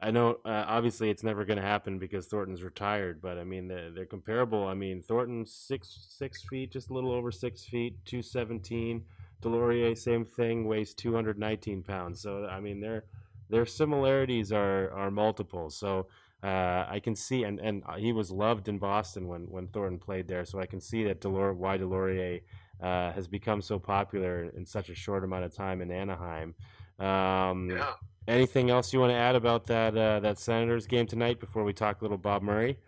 [0.00, 3.68] I know uh, obviously it's never going to happen because Thornton's retired, but I mean
[3.68, 4.66] they're, they're, comparable.
[4.66, 9.04] I mean Thornton's six six feet, just a little over six feet, two seventeen.
[9.42, 12.22] Deslauriers, same thing, weighs two hundred nineteen pounds.
[12.22, 13.04] So I mean their
[13.50, 15.68] their similarities are are multiple.
[15.68, 16.08] So
[16.42, 20.28] uh, I can see, and and he was loved in Boston when when Thornton played
[20.28, 20.46] there.
[20.46, 22.40] So I can see that Delor why Deslauriers
[22.80, 26.54] uh, has become so popular in such a short amount of time in Anaheim.
[26.98, 27.92] Um, yeah.
[28.28, 31.72] Anything else you want to add about that uh, that Senators game tonight before we
[31.72, 32.78] talk a little Bob Murray?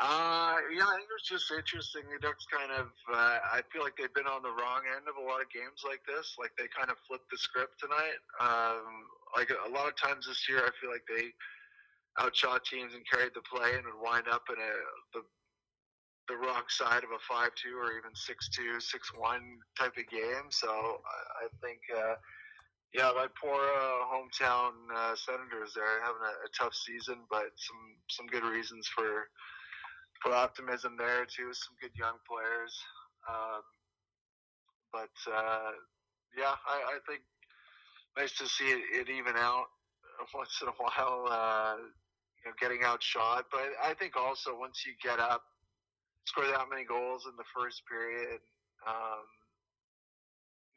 [0.00, 2.02] Uh, yeah, I think it was just interesting.
[2.10, 5.14] The Ducks kind of, uh, I feel like they've been on the wrong end of
[5.14, 6.34] a lot of games like this.
[6.34, 8.18] Like they kind of flipped the script tonight.
[8.42, 9.06] Um,
[9.38, 11.30] like a lot of times this year, I feel like they
[12.18, 14.72] outshot teams and carried the play and would wind up in a
[15.14, 15.22] the
[16.28, 20.48] the wrong side of a five-two or even six-two, six-one type of game.
[20.50, 22.14] So I, I think, uh,
[22.94, 27.82] yeah, my poor uh, hometown uh, Senators are having a, a, tough season, but some
[28.08, 29.28] some good reasons for
[30.22, 31.52] for optimism there too.
[31.52, 32.72] Some good young players,
[33.28, 33.62] um,
[34.92, 35.74] but uh,
[36.38, 37.22] yeah, I, I, think
[38.16, 39.66] nice to see it, it, even out
[40.34, 41.26] once in a while.
[41.28, 41.76] Uh,
[42.44, 45.42] you know, getting outshot, but I think also once you get up
[46.24, 48.40] score that many goals in the first period.
[48.86, 49.24] Um,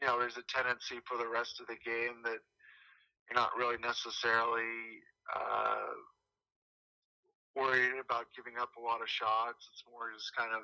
[0.01, 2.39] you know, there's a tendency for the rest of the game that
[3.27, 5.01] you're not really necessarily
[5.33, 5.95] uh,
[7.55, 9.67] worried about giving up a lot of shots.
[9.73, 10.63] It's more just kind of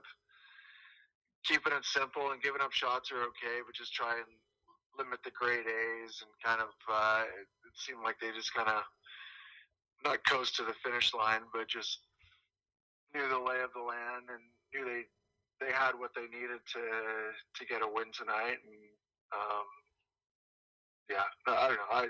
[1.44, 4.32] keeping it simple and giving up shots are okay, but just try and
[4.98, 8.86] limit the grade A's and kind of uh, it, seemed like they just kind of
[10.06, 12.06] not coast to the finish line, but just
[13.16, 15.04] knew the lay of the land and knew they
[15.64, 16.84] they had what they needed to
[17.56, 18.60] to get a win tonight.
[18.66, 18.82] And
[19.32, 19.68] um,
[21.10, 21.92] yeah, I don't know.
[21.92, 22.08] I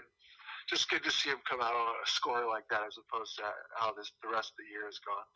[0.70, 3.43] just good to see him come out on a score like that as opposed to
[3.76, 5.28] how this the rest of the year has gone.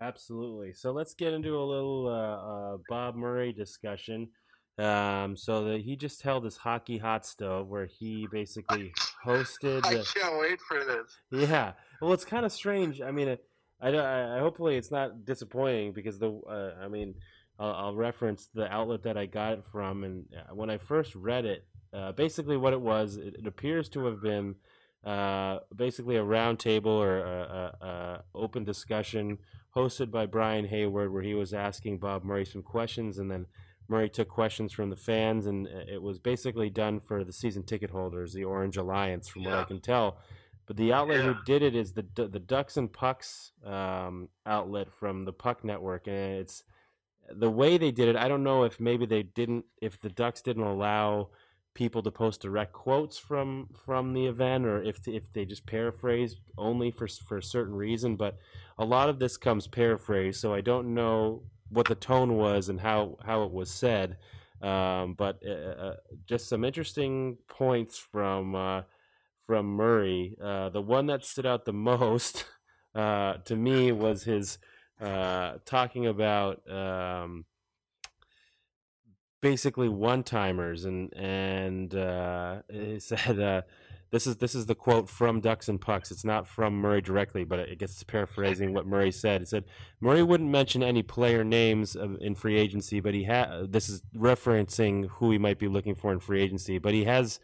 [0.00, 0.72] Absolutely.
[0.74, 4.28] So let's get into a little uh, uh, Bob Murray discussion.
[4.78, 8.92] Um, so that he just held his hockey hot stove where he basically
[9.26, 9.80] hosted.
[9.84, 11.16] I can't wait for this.
[11.32, 11.72] Yeah.
[12.00, 13.00] Well, it's kind of strange.
[13.00, 13.38] I mean, I,
[13.80, 17.14] I, I hopefully it's not disappointing because the uh, I mean,
[17.58, 21.14] I'll, I'll, reference the outlet that I got it from, and uh, when I first
[21.14, 24.56] read it, uh, basically what it was, it, it appears to have been
[25.04, 29.38] uh, basically a roundtable or a, a, a, open discussion
[29.74, 33.46] hosted by Brian Hayward, where he was asking Bob Murray some questions, and then
[33.88, 37.90] Murray took questions from the fans, and it was basically done for the season ticket
[37.90, 39.50] holders, the Orange Alliance, from yeah.
[39.50, 40.18] what I can tell.
[40.68, 41.32] But the outlet yeah.
[41.32, 46.06] who did it is the the Ducks and Pucks um, outlet from the Puck Network,
[46.06, 46.62] and it's
[47.30, 48.16] the way they did it.
[48.16, 51.30] I don't know if maybe they didn't, if the Ducks didn't allow
[51.72, 56.36] people to post direct quotes from from the event, or if if they just paraphrase
[56.58, 58.16] only for for a certain reason.
[58.16, 58.36] But
[58.78, 62.78] a lot of this comes paraphrased, so I don't know what the tone was and
[62.78, 64.18] how how it was said.
[64.60, 65.96] Um, but uh, uh
[66.26, 68.82] just some interesting points from uh,
[69.48, 70.36] from Murray.
[70.40, 72.44] Uh, the one that stood out the most
[72.94, 74.58] uh, to me was his
[75.00, 76.70] uh, talking about.
[76.70, 77.46] Um,
[79.40, 83.62] basically one timers and and uh, he said uh,
[84.10, 86.10] this is this is the quote from Ducks and Pucks.
[86.10, 89.42] It's not from Murray directly, but I guess it's paraphrasing what Murray said.
[89.42, 89.64] It said
[90.00, 95.08] Murray wouldn't mention any player names in free agency, but he had this is referencing
[95.08, 97.38] who he might be looking for in free agency, but he has.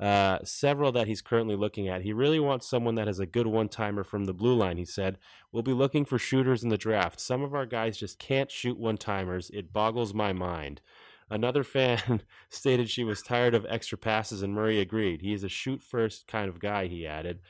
[0.00, 2.00] Uh, several that he's currently looking at.
[2.00, 4.86] He really wants someone that has a good one timer from the blue line, he
[4.86, 5.18] said.
[5.52, 7.20] We'll be looking for shooters in the draft.
[7.20, 9.50] Some of our guys just can't shoot one timers.
[9.52, 10.80] It boggles my mind.
[11.28, 15.20] Another fan stated she was tired of extra passes, and Murray agreed.
[15.20, 17.40] He is a shoot first kind of guy, he added.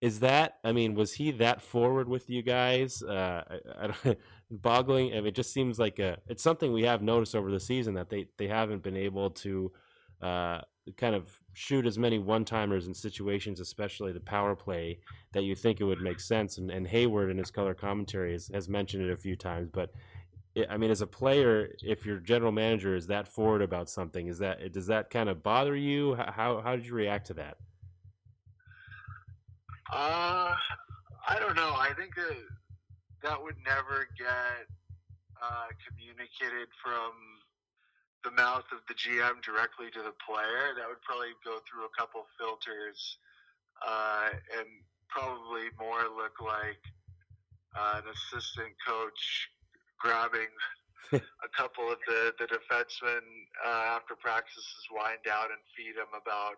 [0.00, 3.00] Is that, I mean, was he that forward with you guys?
[3.00, 3.44] Uh,
[3.78, 4.16] I, I
[4.50, 5.12] boggling.
[5.12, 7.94] I mean, it just seems like a, it's something we have noticed over the season
[7.94, 9.70] that they, they haven't been able to
[10.20, 10.62] uh,
[10.96, 14.98] kind of shoot as many one timers in situations, especially the power play,
[15.32, 16.58] that you think it would make sense.
[16.58, 19.90] And, and Hayward in his color commentary has, has mentioned it a few times, but
[20.68, 24.38] I mean, as a player, if your general manager is that forward about something, is
[24.40, 26.14] that does that kind of bother you?
[26.14, 27.56] How how did you react to that?
[29.90, 30.54] Uh,
[31.26, 31.72] I don't know.
[31.74, 32.36] I think that
[33.22, 34.68] that would never get
[35.42, 37.12] uh, communicated from
[38.24, 40.74] the mouth of the GM directly to the player.
[40.78, 43.18] That would probably go through a couple filters
[43.82, 44.68] uh, and
[45.08, 46.80] probably more look like
[47.76, 49.50] uh, an assistant coach
[49.98, 50.50] grabbing
[51.12, 53.22] a couple of the, the defensemen
[53.64, 56.56] uh, after practices wind down and feed them about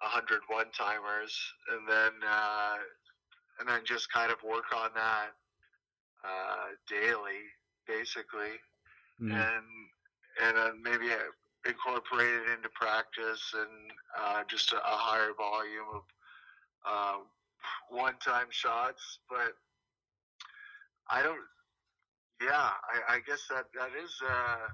[0.00, 1.34] a hundred one timers,
[1.72, 2.76] and then uh,
[3.58, 5.34] and then just kind of work on that
[6.22, 7.50] uh, daily,
[7.86, 8.62] basically,
[9.20, 9.32] mm.
[9.32, 9.66] and
[10.42, 11.06] and then maybe
[11.66, 16.02] incorporate it into practice and uh, just a, a, higher volume of
[16.88, 17.18] uh,
[17.90, 19.18] one-time shots.
[19.28, 19.54] But
[21.10, 21.40] I don't
[22.42, 24.14] yeah, I, I guess that that is.
[24.22, 24.68] Uh,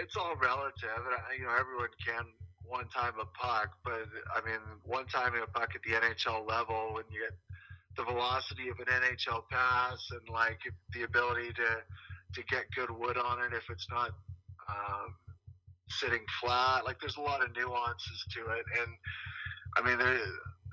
[0.00, 1.00] it's all relative.
[1.38, 2.24] You know, everyone can
[2.64, 6.94] one time a puck, but I mean, one time a puck at the NHL level,
[6.94, 7.36] when you get
[7.96, 10.60] the velocity of an NHL pass and like
[10.94, 11.68] the ability to
[12.34, 14.10] to get good wood on it if it's not
[14.68, 15.14] um,
[15.88, 16.84] sitting flat.
[16.84, 18.90] Like there's a lot of nuances to it, and
[19.76, 20.18] I mean there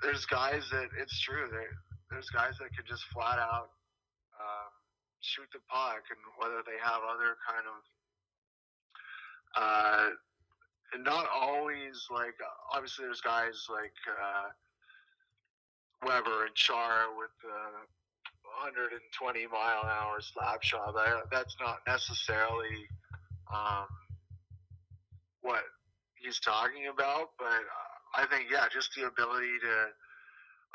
[0.01, 1.75] there's guys that it's true there
[2.09, 3.69] there's guys that can just flat out
[4.39, 4.71] um,
[5.21, 7.77] shoot the puck and whether they have other kind of
[9.55, 10.09] uh,
[10.93, 12.35] and not always like
[12.73, 14.49] obviously there's guys like uh,
[16.05, 17.83] Weber and Char with uh,
[18.61, 20.93] 120 mile an hour slap shot.
[20.93, 22.87] That, that's not necessarily
[23.53, 23.87] um,
[25.41, 25.63] what
[26.21, 27.63] he's talking about, but
[28.15, 29.75] I think yeah, just the ability to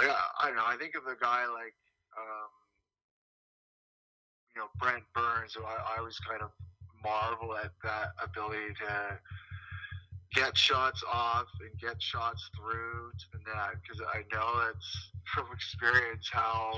[0.00, 0.66] like I, I don't know.
[0.66, 1.76] I think of a guy like
[2.16, 2.50] um,
[4.56, 6.50] you know Brent Burns, who I, I always kind of
[7.02, 9.18] marvel at that ability to
[10.34, 15.46] get shots off and get shots through to the net because I know that's from
[15.52, 16.72] experience how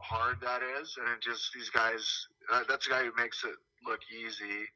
[0.00, 2.26] hard that is, and it just these guys.
[2.52, 3.54] Uh, that's a guy who makes it
[3.86, 4.66] look easy,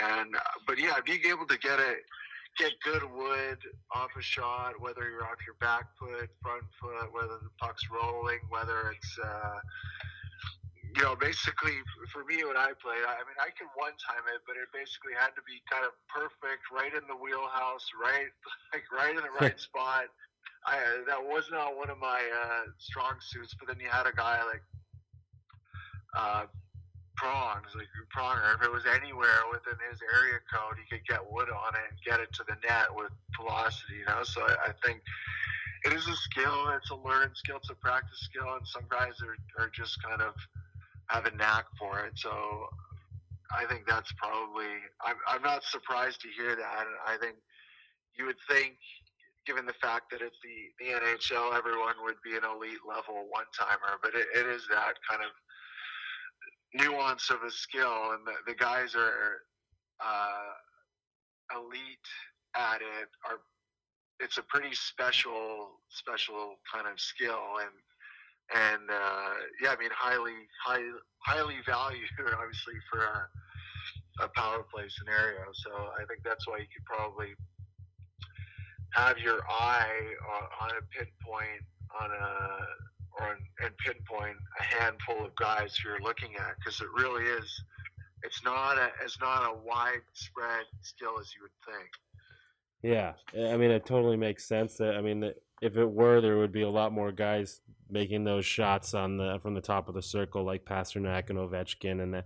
[0.00, 0.34] and
[0.66, 2.04] but yeah, being able to get it,
[2.58, 3.58] get good wood
[3.94, 8.40] off a shot, whether you're off your back foot, front foot, whether the puck's rolling,
[8.50, 9.18] whether it's.
[9.18, 9.60] Uh,
[10.96, 11.78] you know, basically
[12.10, 15.12] for me when I played, I mean, I could one time it, but it basically
[15.14, 18.32] had to be kind of perfect, right in the wheelhouse, right,
[18.72, 20.08] like right in the right spot.
[20.66, 24.12] I that was not one of my uh, strong suits, but then you had a
[24.12, 24.62] guy like
[26.16, 26.44] uh,
[27.16, 28.54] prongs, like Pronger.
[28.56, 31.98] If it was anywhere within his area code, he could get wood on it and
[32.04, 34.00] get it to the net with velocity.
[34.00, 35.00] You know, so I, I think
[35.84, 36.68] it is a skill.
[36.76, 37.56] It's a learned skill.
[37.56, 40.34] It's a practice skill, and some guys are are just kind of
[41.06, 42.12] have a knack for it.
[42.16, 42.68] So
[43.56, 44.68] I think that's probably.
[45.04, 46.84] I'm, I'm not surprised to hear that.
[47.06, 47.36] I think
[48.18, 48.74] you would think,
[49.48, 53.48] given the fact that it's the, the NHL, everyone would be an elite level one
[53.56, 55.32] timer, but it, it is that kind of
[56.76, 59.40] nuance of a skill, and the, the guys are
[60.04, 60.52] uh,
[61.56, 62.10] elite
[62.54, 63.08] at it.
[63.24, 63.40] Are
[64.20, 67.72] it's a pretty special, special kind of skill, and
[68.52, 69.32] and uh,
[69.62, 70.84] yeah, I mean, highly, high,
[71.24, 75.40] highly valued, obviously, for a, a, power play scenario.
[75.52, 75.70] So
[76.00, 77.36] I think that's why you could probably
[78.94, 81.62] have your eye on, on a pinpoint
[82.00, 82.66] on a
[83.20, 87.62] or and pinpoint a handful of guys who you're looking at because it really is.
[88.22, 91.88] It's not a it's not a widespread skill as you would think.
[92.82, 93.14] Yeah,
[93.52, 94.76] I mean, it totally makes sense.
[94.76, 97.60] that I mean, if it were, there would be a lot more guys
[97.90, 102.02] making those shots on the from the top of the circle, like Pastrnak and Ovechkin,
[102.02, 102.22] and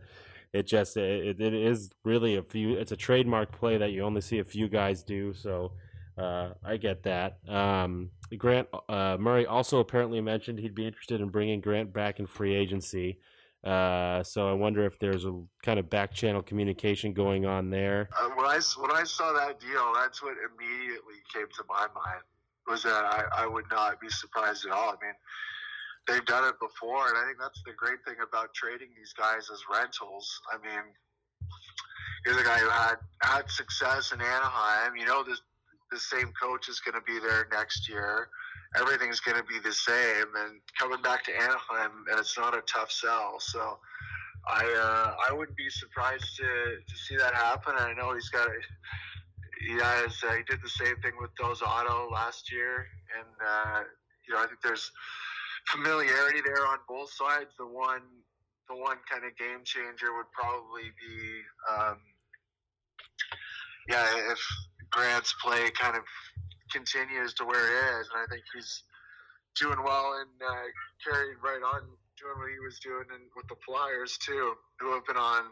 [0.53, 2.75] it just it, it is really a few.
[2.75, 5.33] It's a trademark play that you only see a few guys do.
[5.33, 5.73] So
[6.19, 7.39] uh, I get that.
[7.49, 12.27] Um, Grant uh, Murray also apparently mentioned he'd be interested in bringing Grant back in
[12.27, 13.19] free agency.
[13.65, 18.09] Uh, so I wonder if there's a kind of back channel communication going on there.
[18.19, 22.23] Uh, when I when I saw that deal, that's what immediately came to my mind
[22.67, 24.91] was that I, I would not be surprised at all.
[24.91, 25.15] I mean,
[26.07, 29.49] they've done it before, and I think that's the great thing about trading these guys
[29.53, 30.41] as rentals.
[30.53, 30.83] I mean,
[32.25, 34.97] here's a guy who had had success in Anaheim.
[34.97, 35.41] You know, this
[35.93, 38.29] the same coach is going to be there next year.
[38.77, 42.63] Everything's going to be the same, and coming back to Anaheim, and it's not a
[42.63, 43.37] tough sell.
[43.39, 43.79] So.
[44.45, 47.75] I uh, I wouldn't be surprised to, to see that happen.
[47.79, 48.49] I know he's got
[49.67, 52.87] he has uh, he did the same thing with Del Zotto last year,
[53.19, 53.81] and uh,
[54.27, 54.91] you know I think there's
[55.69, 57.51] familiarity there on both sides.
[57.59, 58.03] The one,
[58.69, 61.99] the one kind of game changer would probably be, um,
[63.89, 64.41] yeah, if
[64.93, 66.03] Grant's play kind of
[66.71, 68.85] continues to where it is, and I think he's
[69.59, 70.65] doing well and uh,
[71.05, 71.83] carried right on
[72.19, 75.45] doing what he was doing and with the Flyers too, who have been on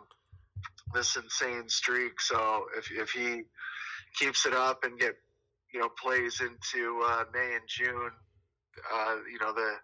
[0.95, 2.21] this insane streak.
[2.21, 3.43] So if if he
[4.19, 5.17] keeps it up and get
[5.73, 8.11] you know plays into uh, May and June,
[8.93, 9.75] uh, you know the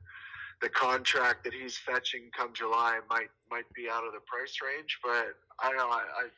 [0.63, 4.99] the contract that he's fetching come July might might be out of the price range,
[5.03, 5.89] but I don't know.
[5.89, 6.29] I, I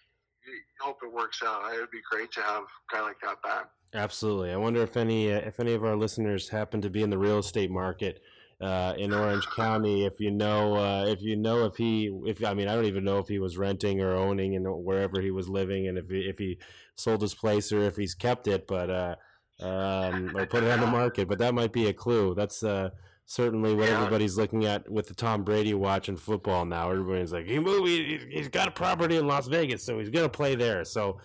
[0.80, 1.72] hope it works out.
[1.74, 3.70] It would be great to have a guy like that back.
[3.94, 4.52] Absolutely.
[4.52, 7.18] I wonder if any uh, if any of our listeners happen to be in the
[7.18, 8.20] real estate market
[8.60, 10.04] uh, in Orange County.
[10.04, 13.04] If you know, uh, if you know if he, if I mean, I don't even
[13.04, 16.20] know if he was renting or owning and wherever he was living, and if he,
[16.20, 16.58] if he
[16.96, 19.14] sold his place or if he's kept it, but uh,
[19.60, 21.28] um, or put it on the market.
[21.28, 22.34] But that might be a clue.
[22.34, 22.90] That's uh,
[23.28, 23.98] certainly what yeah.
[23.98, 26.90] everybody's looking at with the Tom Brady watching football now.
[26.90, 30.28] Everybody's like, he moved, he, has got a property in Las Vegas, so he's gonna
[30.28, 30.84] play there.
[30.84, 31.20] So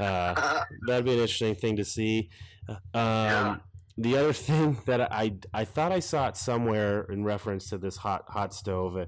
[0.00, 2.28] uh, that'd be an interesting thing to see.
[2.68, 3.56] Uh, um, yeah
[3.96, 7.96] the other thing that I I thought I saw it somewhere in reference to this
[7.96, 9.06] hot hot stove.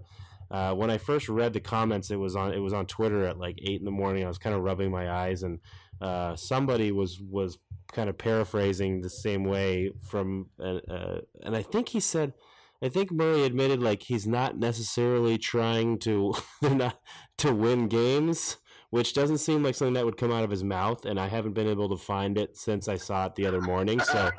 [0.49, 3.39] Uh, when I first read the comments, it was on it was on Twitter at
[3.39, 4.25] like eight in the morning.
[4.25, 5.59] I was kind of rubbing my eyes, and
[6.01, 7.59] uh, somebody was was
[7.93, 12.35] kind of paraphrasing the same way from, uh, uh and I think he said,
[12.83, 17.01] I think Murray admitted like he's not necessarily trying to not
[17.39, 18.59] to win games
[18.91, 21.05] which doesn't seem like something that would come out of his mouth.
[21.05, 24.01] And I haven't been able to find it since I saw it the other morning.
[24.01, 24.31] So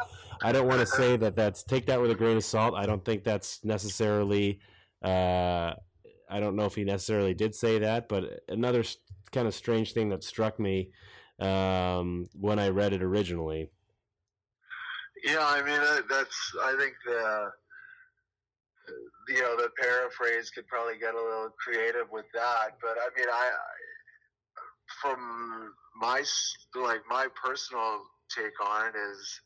[0.42, 2.74] I don't want to say that that's take that with a grain of salt.
[2.76, 4.60] I don't think that's necessarily.
[5.04, 5.74] Uh,
[6.30, 8.84] I don't know if he necessarily did say that, but another
[9.32, 10.90] kind of strange thing that struck me
[11.40, 13.70] um, when I read it originally.
[15.24, 15.80] Yeah, I mean
[16.10, 16.56] that's.
[16.64, 17.52] I think the
[19.30, 23.28] you know the paraphrase could probably get a little creative with that, but I mean
[23.32, 23.50] I
[25.02, 26.24] from my
[26.76, 28.02] like my personal
[28.36, 29.42] take on it is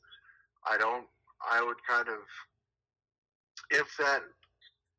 [0.70, 1.06] I don't.
[1.50, 2.20] I would kind of
[3.72, 4.22] if that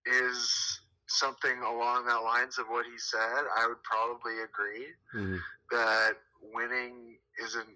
[0.06, 5.40] is something along that lines of what he said, I would probably agree Mhm.
[5.70, 6.16] that
[6.52, 7.68] winning isn't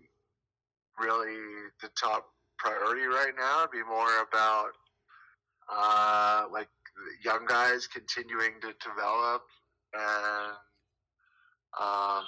[0.99, 1.37] really
[1.83, 2.27] the top
[2.59, 3.61] priority right now.
[3.61, 4.71] It'd be more about
[5.71, 6.69] uh, like
[7.25, 9.43] young guys continuing to develop
[9.93, 10.53] and
[11.81, 12.25] um,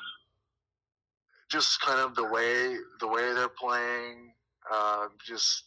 [1.50, 4.32] just kind of the way the way they're playing,
[4.70, 5.64] uh, just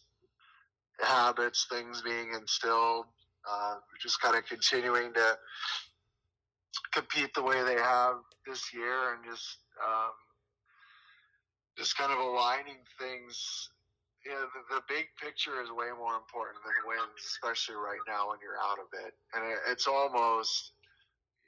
[1.00, 3.06] habits, things being instilled,
[3.50, 5.38] uh, just kind of continuing to
[6.94, 8.16] compete the way they have
[8.46, 10.12] this year, and just um,
[11.78, 13.70] just kind of aligning things.
[14.26, 18.38] Yeah, the, the big picture is way more important than wins, especially right now when
[18.38, 19.18] you're out of it.
[19.34, 20.74] And it, it's almost,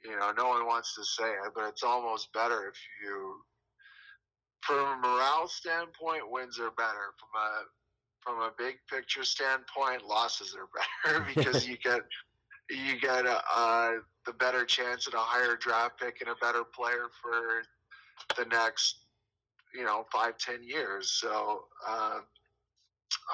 [0.02, 3.38] you know, no one wants to say it, but it's almost better if you,
[4.62, 7.14] from a morale standpoint, wins are better.
[7.20, 7.50] From a
[8.24, 10.68] from a big picture standpoint, losses are
[11.04, 12.00] better because you get
[12.70, 13.92] you get a, uh,
[14.26, 17.62] the better chance at a higher draft pick and a better player for
[18.36, 19.03] the next,
[19.74, 21.10] you know, five ten years.
[21.10, 22.20] So uh,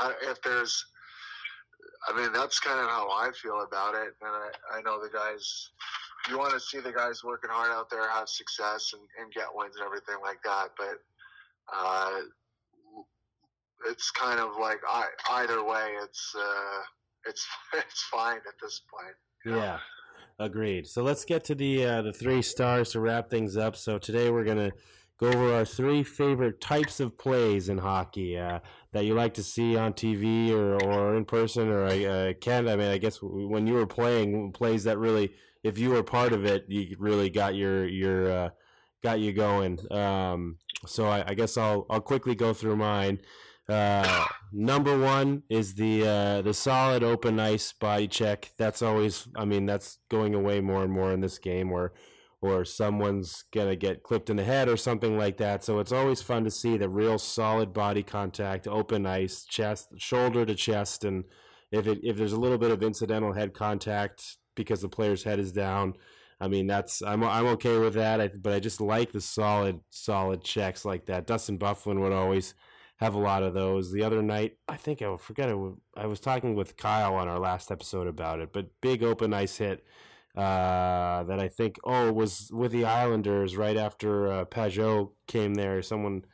[0.01, 0.85] I, if there's,
[2.09, 5.11] I mean, that's kind of how I feel about it, and I, I know the
[5.11, 5.71] guys.
[6.29, 9.47] You want to see the guys working hard out there, have success, and, and get
[9.55, 10.69] wins and everything like that.
[10.77, 11.01] But
[11.73, 12.21] uh,
[13.87, 16.83] it's kind of like I, either way, it's uh,
[17.27, 19.15] it's it's fine at this point.
[19.45, 19.79] Yeah,
[20.39, 20.87] agreed.
[20.87, 23.77] So let's get to the uh, the three stars to wrap things up.
[23.77, 24.73] So today we're gonna
[25.21, 28.61] go over our three favorite types of plays in hockey uh,
[28.93, 31.69] that you like to see on TV or, or in person.
[31.69, 35.79] Or uh, Ken, I mean, I guess when you were playing plays that really, if
[35.79, 38.49] you were part of it, you really got your your uh,
[39.03, 39.79] got you going.
[39.93, 40.57] Um,
[40.87, 43.21] so I, I guess I'll I'll quickly go through mine.
[43.69, 48.51] Uh, number one is the uh, the solid open ice body check.
[48.57, 51.93] That's always, I mean, that's going away more and more in this game, or
[52.43, 55.63] or someone's gonna get clipped in the head or something like that.
[55.63, 60.47] So it's always fun to see the real solid body contact, open ice, chest, shoulder
[60.47, 61.25] to chest, and
[61.71, 65.39] if it if there's a little bit of incidental head contact because the player's head
[65.39, 65.95] is down.
[66.41, 68.21] I mean, that's I'm I'm okay with that.
[68.21, 71.27] I, but I just like the solid solid checks like that.
[71.27, 72.55] Dustin Byfuglien would always
[72.97, 73.93] have a lot of those.
[73.93, 75.51] The other night, I think I forget.
[75.97, 79.59] I was talking with Kyle on our last episode about it, but big open ice
[79.59, 79.85] hit
[80.37, 85.83] uh, that I think oh was with the Islanders right after uh, Pageau came there.
[85.83, 86.25] Someone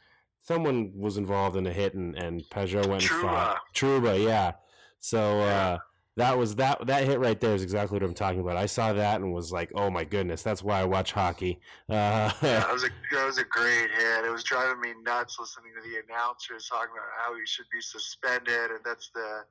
[0.42, 3.56] someone was involved in a hit and and Pageau went and Trouba.
[3.74, 4.52] Truba, yeah.
[5.00, 5.78] So uh,
[6.16, 8.56] that was that that hit right there is exactly what I'm talking about.
[8.56, 11.60] I saw that and was like, oh my goodness, that's why I watch hockey.
[11.88, 14.24] Uh, That was a that was a great hit.
[14.24, 17.80] It was driving me nuts listening to the announcers talking about how he should be
[17.80, 19.44] suspended, and that's the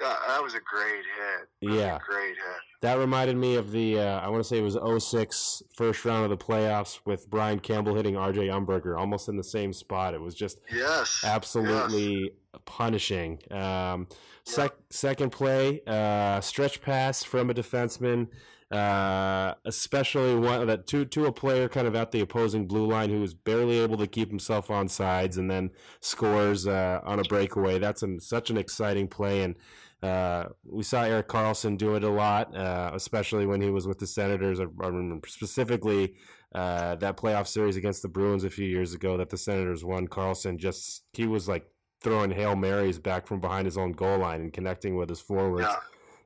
[0.00, 1.70] that, that was a great hit.
[1.70, 1.98] That Yeah.
[2.06, 2.62] great hit.
[2.82, 6.24] That reminded me of the uh, I want to say it was 06 first round
[6.24, 10.14] of the playoffs with Brian Campbell hitting RJ Umberger almost in the same spot.
[10.14, 12.32] It was just Yes, absolutely
[12.66, 13.38] punishing.
[13.50, 14.06] Um,
[14.44, 18.28] sec- Second play, uh, stretch pass from a defenseman,
[18.70, 23.10] uh, especially one that to to a player kind of at the opposing blue line
[23.10, 25.70] who was barely able to keep himself on sides and then
[26.00, 27.78] scores uh, on a breakaway.
[27.78, 29.56] That's an, such an exciting play and.
[30.02, 33.98] Uh, we saw Erik Karlsson do it a lot, uh, especially when he was with
[33.98, 34.60] the Senators.
[34.60, 36.14] I, remember specifically
[36.54, 40.06] uh, that playoff series against the Bruins a few years ago that the Senators won.
[40.06, 41.66] Carlson just he was like
[42.02, 45.66] throwing hail marys back from behind his own goal line and connecting with his forwards.
[45.68, 45.76] Yeah.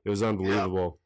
[0.04, 0.98] It was unbelievable.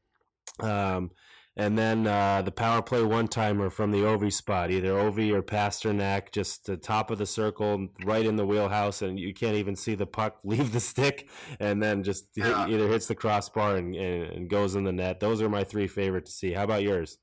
[0.61, 1.11] Um,
[1.57, 5.43] and then uh, the power play one timer from the Ovi spot, either Ovi or
[5.43, 9.77] Pastrnak, just the top of the circle, right in the wheelhouse, and you can't even
[9.77, 11.29] see the puck leave the stick,
[11.61, 15.21] and then just hit- either hits the crossbar and, and, and goes in the net.
[15.21, 16.53] Those are my three favorite to see.
[16.53, 17.19] How about yours?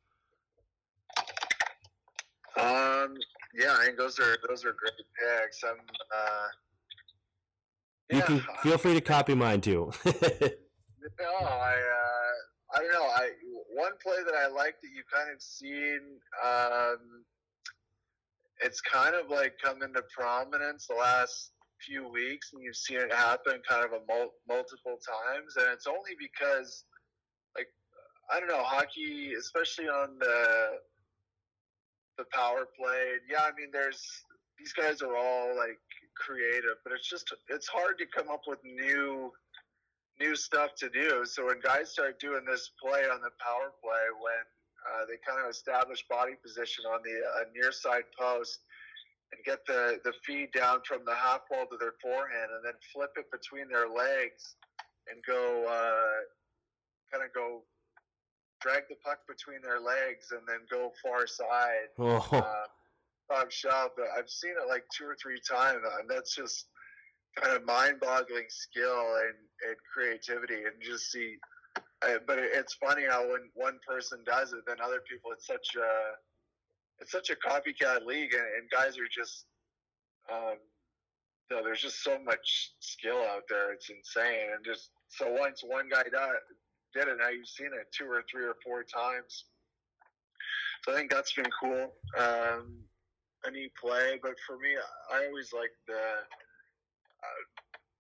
[2.58, 3.16] Um,
[3.54, 5.64] yeah, I think those are those are great picks.
[5.64, 5.78] I'm,
[6.16, 6.48] uh,
[8.12, 9.92] You yeah, can feel free to copy mine too.
[11.20, 13.04] No, I uh, I don't know.
[13.04, 13.30] I
[13.74, 16.00] one play that I like that you kind of seen.
[16.44, 17.24] Um,
[18.64, 21.52] it's kind of like come into prominence the last
[21.86, 25.88] few weeks, and you've seen it happen kind of a mul- multiple times, and it's
[25.88, 26.86] only because,
[27.56, 27.68] like,
[28.32, 30.80] I don't know, hockey, especially on the
[32.18, 33.18] the power play.
[33.30, 34.02] Yeah, I mean, there's
[34.60, 35.80] these guys are all like
[36.16, 39.32] creative, but it's just it's hard to come up with new
[40.22, 41.26] new stuff to do.
[41.26, 44.44] So when guys start doing this play on the power play, when
[44.86, 48.60] uh, they kind of establish body position on the uh, near side post,
[49.32, 52.76] and get the, the feed down from the half wall to their forehand and then
[52.94, 54.60] flip it between their legs
[55.08, 56.20] and go uh,
[57.12, 57.64] kind of go
[58.60, 61.90] drag the puck between their legs and then go far side.
[61.98, 62.68] Oh, Uh,
[63.30, 63.48] Bob
[63.96, 66.68] but I've seen it like two or three times, and that's just
[67.36, 71.38] kind of mind-boggling skill and, and creativity, and just see.
[72.28, 75.32] But it, it's funny how when one person does it, then other people.
[75.32, 76.18] It's such a
[77.00, 79.46] it's such a copycat league, and, and guys are just.
[80.32, 80.58] Um,
[81.50, 83.74] no, there's just so much skill out there.
[83.74, 88.06] It's insane, and just so once one guy did, it, now you've seen it two
[88.06, 89.46] or three or four times.
[90.84, 91.94] So I think that's been cool.
[92.18, 92.80] Um,
[93.46, 94.70] a neat play, but for me,
[95.14, 96.02] I always like the.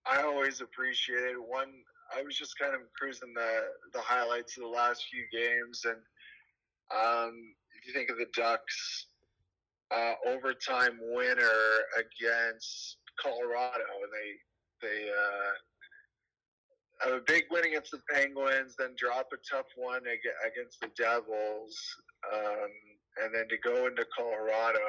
[0.05, 1.71] I always appreciated one.
[2.15, 3.61] I was just kind of cruising the
[3.93, 5.97] the highlights of the last few games, and
[6.93, 7.33] um,
[7.77, 9.05] if you think of the Ducks
[9.91, 11.61] uh, overtime winner
[11.97, 15.51] against Colorado, and they they uh,
[17.09, 21.77] have a big win against the Penguins, then drop a tough one against the Devils,
[22.33, 22.71] um,
[23.23, 24.79] and then to go into Colorado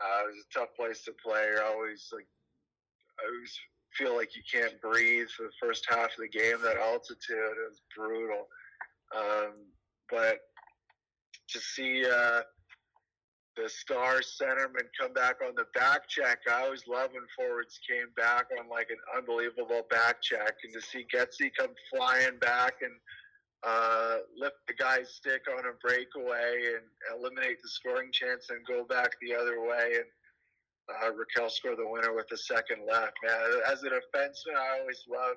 [0.00, 1.46] uh, it was a tough place to play.
[1.48, 2.28] You're always like,
[3.18, 3.58] I always
[3.96, 6.56] feel like you can't breathe for the first half of the game.
[6.62, 8.46] That altitude is brutal.
[9.16, 9.52] Um,
[10.10, 10.38] but
[11.48, 12.40] to see uh,
[13.56, 18.08] the star centerman come back on the back check, I always love when forwards came
[18.16, 22.92] back on like an unbelievable back check, and to see Getzey come flying back and
[23.66, 28.84] uh, lift the guy's stick on a breakaway and eliminate the scoring chance and go
[28.84, 29.92] back the other way.
[29.94, 30.04] And
[30.88, 33.14] uh, Rakell score the winner with the second left.
[33.24, 33.34] Man,
[33.70, 35.36] as a defenseman, I always love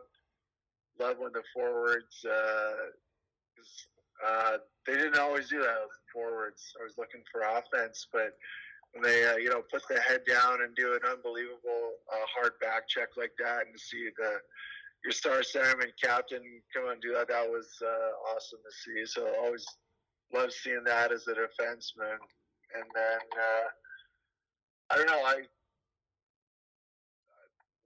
[1.00, 2.26] love when the forwards.
[2.26, 2.92] Uh,
[4.26, 6.74] uh, they didn't always do that with forwards.
[6.80, 8.36] I was looking for offense, but
[8.94, 12.54] when they uh, you know put the head down and do an unbelievable uh, hard
[12.62, 14.40] back check like that, and see the
[15.04, 16.42] your star centerman captain
[16.76, 17.30] come and do that.
[17.30, 19.06] That was uh, awesome to see.
[19.06, 19.66] So I always
[20.34, 22.20] love seeing that as a defenseman.
[22.76, 23.68] And then uh,
[24.92, 25.22] I don't know.
[25.26, 25.36] I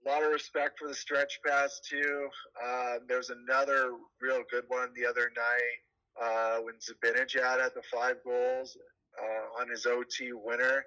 [0.06, 2.28] a lot of respect for the stretch pass too.
[2.62, 7.82] Uh, there was another real good one the other night uh, when Zibanejad had the
[7.92, 8.76] five goals
[9.18, 10.84] uh, on his OT winner.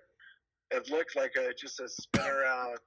[0.72, 2.78] It looked like a just a spin around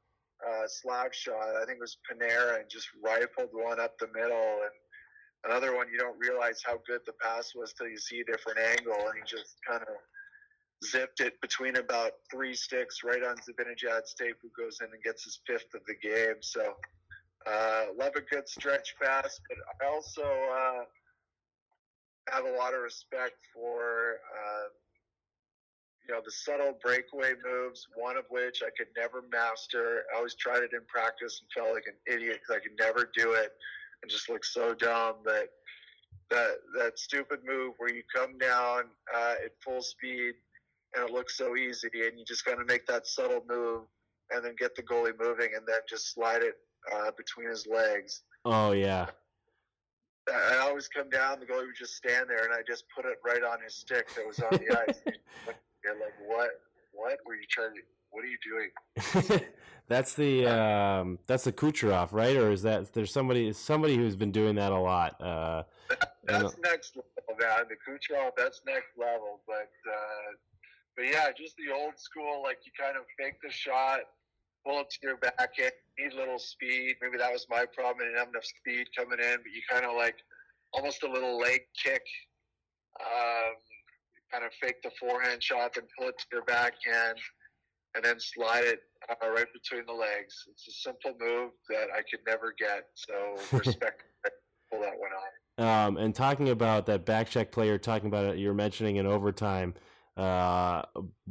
[0.47, 1.57] uh, slap shot.
[1.61, 4.59] I think it was Panarin and just rifled one up the middle.
[4.63, 8.25] And another one, you don't realize how good the pass was till you see a
[8.25, 9.95] different angle, and he just kind of
[10.85, 15.25] zipped it between about three sticks right on Zibanejad's tape, who goes in and gets
[15.25, 16.37] his fifth of the game.
[16.41, 16.75] So
[17.47, 20.85] uh, love a good stretch pass, but I also uh,
[22.29, 24.17] have a lot of respect for.
[24.35, 24.69] Uh,
[26.09, 30.03] you know, the subtle breakaway moves, one of which I could never master.
[30.13, 33.09] I always tried it in practice and felt like an idiot because I could never
[33.17, 33.53] do it
[34.03, 35.17] and just looked so dumb.
[35.23, 35.51] But
[36.31, 40.35] that that stupid move where you come down uh, at full speed
[40.95, 43.83] and it looks so easy, and you just got to make that subtle move
[44.31, 46.55] and then get the goalie moving and then just slide it
[46.95, 48.23] uh, between his legs.
[48.45, 49.07] oh yeah.
[50.33, 53.19] I always come down, the goalie would just stand there, and I just put it
[53.25, 55.01] right on his stick that was on the ice.
[55.85, 56.51] You're like, what?
[56.93, 57.81] What were you trying to?
[58.11, 59.41] What are you doing?
[59.89, 62.37] that's the um, that's the Kucherov, right?
[62.37, 65.21] Or is that there's somebody somebody who's been doing that a lot?
[65.21, 65.63] Uh,
[66.25, 67.65] That's next level, man.
[67.69, 69.41] The Kucherov, that's next level.
[69.47, 70.37] But uh,
[70.97, 74.01] but yeah, just the old school, like you kind of fake the shot,
[74.65, 76.97] pull it to your backhand, need a little speed.
[77.01, 78.03] Maybe that was my problem.
[78.03, 80.17] I didn't have enough speed coming in, but you kind of like
[80.73, 82.03] almost a little leg kick.
[83.01, 83.55] Um,
[84.33, 87.19] kind of fake the forehand shot, then pull it to your backhand,
[87.95, 90.35] and then slide it uh, right between the legs.
[90.51, 92.87] It's a simple move that I could never get.
[92.95, 94.05] So respect
[94.71, 95.87] pull that one on.
[95.87, 99.75] Um, and talking about that back check player, talking about it, you're mentioning in overtime.
[100.21, 100.83] Uh,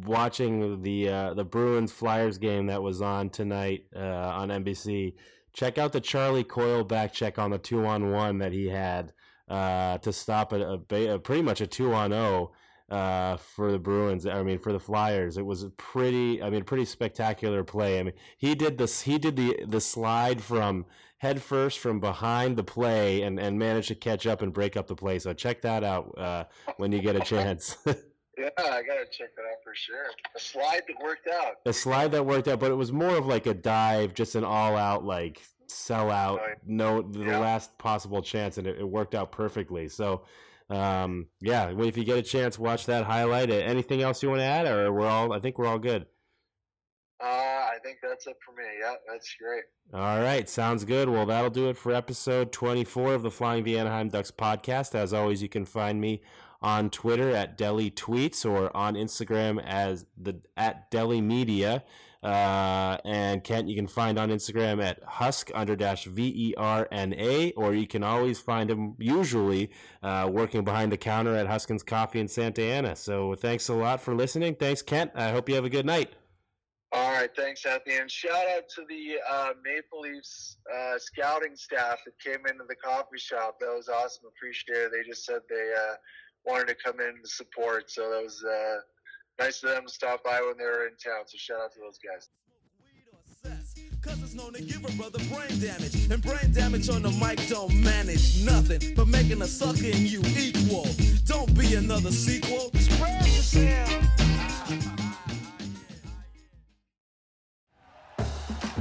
[0.08, 5.14] watching the uh, the Bruins Flyers game that was on tonight uh, on NBC.
[5.54, 9.14] Check out the Charlie Coyle back check on the two on one that he had
[9.48, 12.52] uh, to stop a, a, a pretty much a two on zero
[12.90, 14.26] uh, for the Bruins.
[14.26, 16.42] I mean, for the Flyers, it was a pretty.
[16.42, 18.00] I mean, pretty spectacular play.
[18.00, 19.02] I mean, he did this.
[19.02, 20.88] He did the the slide from
[21.20, 24.88] head first from behind the play and and managed to catch up and break up
[24.88, 25.20] the play.
[25.20, 27.78] So check that out when you get a chance.
[28.40, 30.06] Yeah, I gotta check that out for sure.
[30.36, 31.56] A slide that worked out.
[31.66, 34.44] a slide that worked out, but it was more of like a dive, just an
[34.46, 37.40] all out like sell out, no the Yeah.
[37.40, 39.88] last possible chance, and it, it worked out perfectly.
[39.90, 40.24] So.
[40.72, 43.50] Um, yeah, well, if you get a chance, watch that highlight.
[43.50, 45.34] Anything else you want to add, or we're all?
[45.34, 46.06] I think we're all good.
[47.20, 48.64] Uh, I think that's it for me.
[48.80, 49.64] Yeah, that's great.
[49.94, 51.10] All right, sounds good.
[51.10, 54.94] Well, that'll do it for episode 24 of the Flying V Anaheim Ducks podcast.
[54.94, 56.22] As always, you can find me
[56.62, 61.84] on Twitter at Deli Tweets or on Instagram as the at Deli Media.
[62.22, 66.86] Uh, and Kent, you can find on Instagram at Husk under dash V E R
[66.92, 69.72] N A, or you can always find him usually
[70.04, 72.98] uh, working behind the counter at Huskins Coffee in Santa Ana.
[72.98, 74.56] So thanks a lot for listening.
[74.56, 75.12] Thanks, Kent.
[75.16, 76.12] I hope you have a good night.
[76.92, 77.98] All right, thanks, Anthony.
[77.98, 82.76] And shout out to the uh, Maple Leafs uh, scouting staff that came into the
[82.76, 83.60] coffee shop.
[83.60, 84.26] That was awesome.
[84.28, 84.92] Appreciate it.
[84.92, 85.96] They just said they uh,
[86.46, 87.92] wanted to come in and support.
[87.92, 91.26] So that was uh, nice of them to stop by when they were in town.
[91.28, 92.30] So shout out to those guys.
[94.02, 96.10] Cause it's known to give a brother brain damage.
[96.10, 100.22] And brain damage on the mic don't manage nothing but making a sucker in you
[100.38, 100.88] equal.
[101.26, 102.72] Don't be another sequel.
[102.76, 104.29] Spread yourself.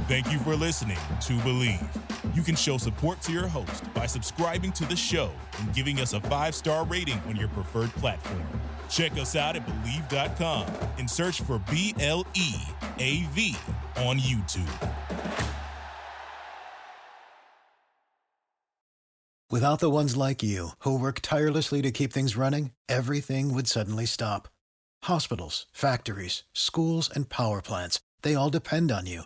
[0.09, 2.35] Thank you for listening to Bleav.
[2.35, 5.29] You can show support to your host by subscribing to the show
[5.59, 8.41] and giving us a five star rating on your preferred platform.
[8.89, 10.65] Check us out at Bleav.com
[10.97, 12.55] and search for B L E
[12.97, 13.55] A V
[13.97, 14.89] on YouTube.
[19.51, 24.07] Without the ones like you, who work tirelessly to keep things running, everything would suddenly
[24.07, 24.47] stop.
[25.03, 29.25] Hospitals, factories, schools, and power plants, they all depend on you.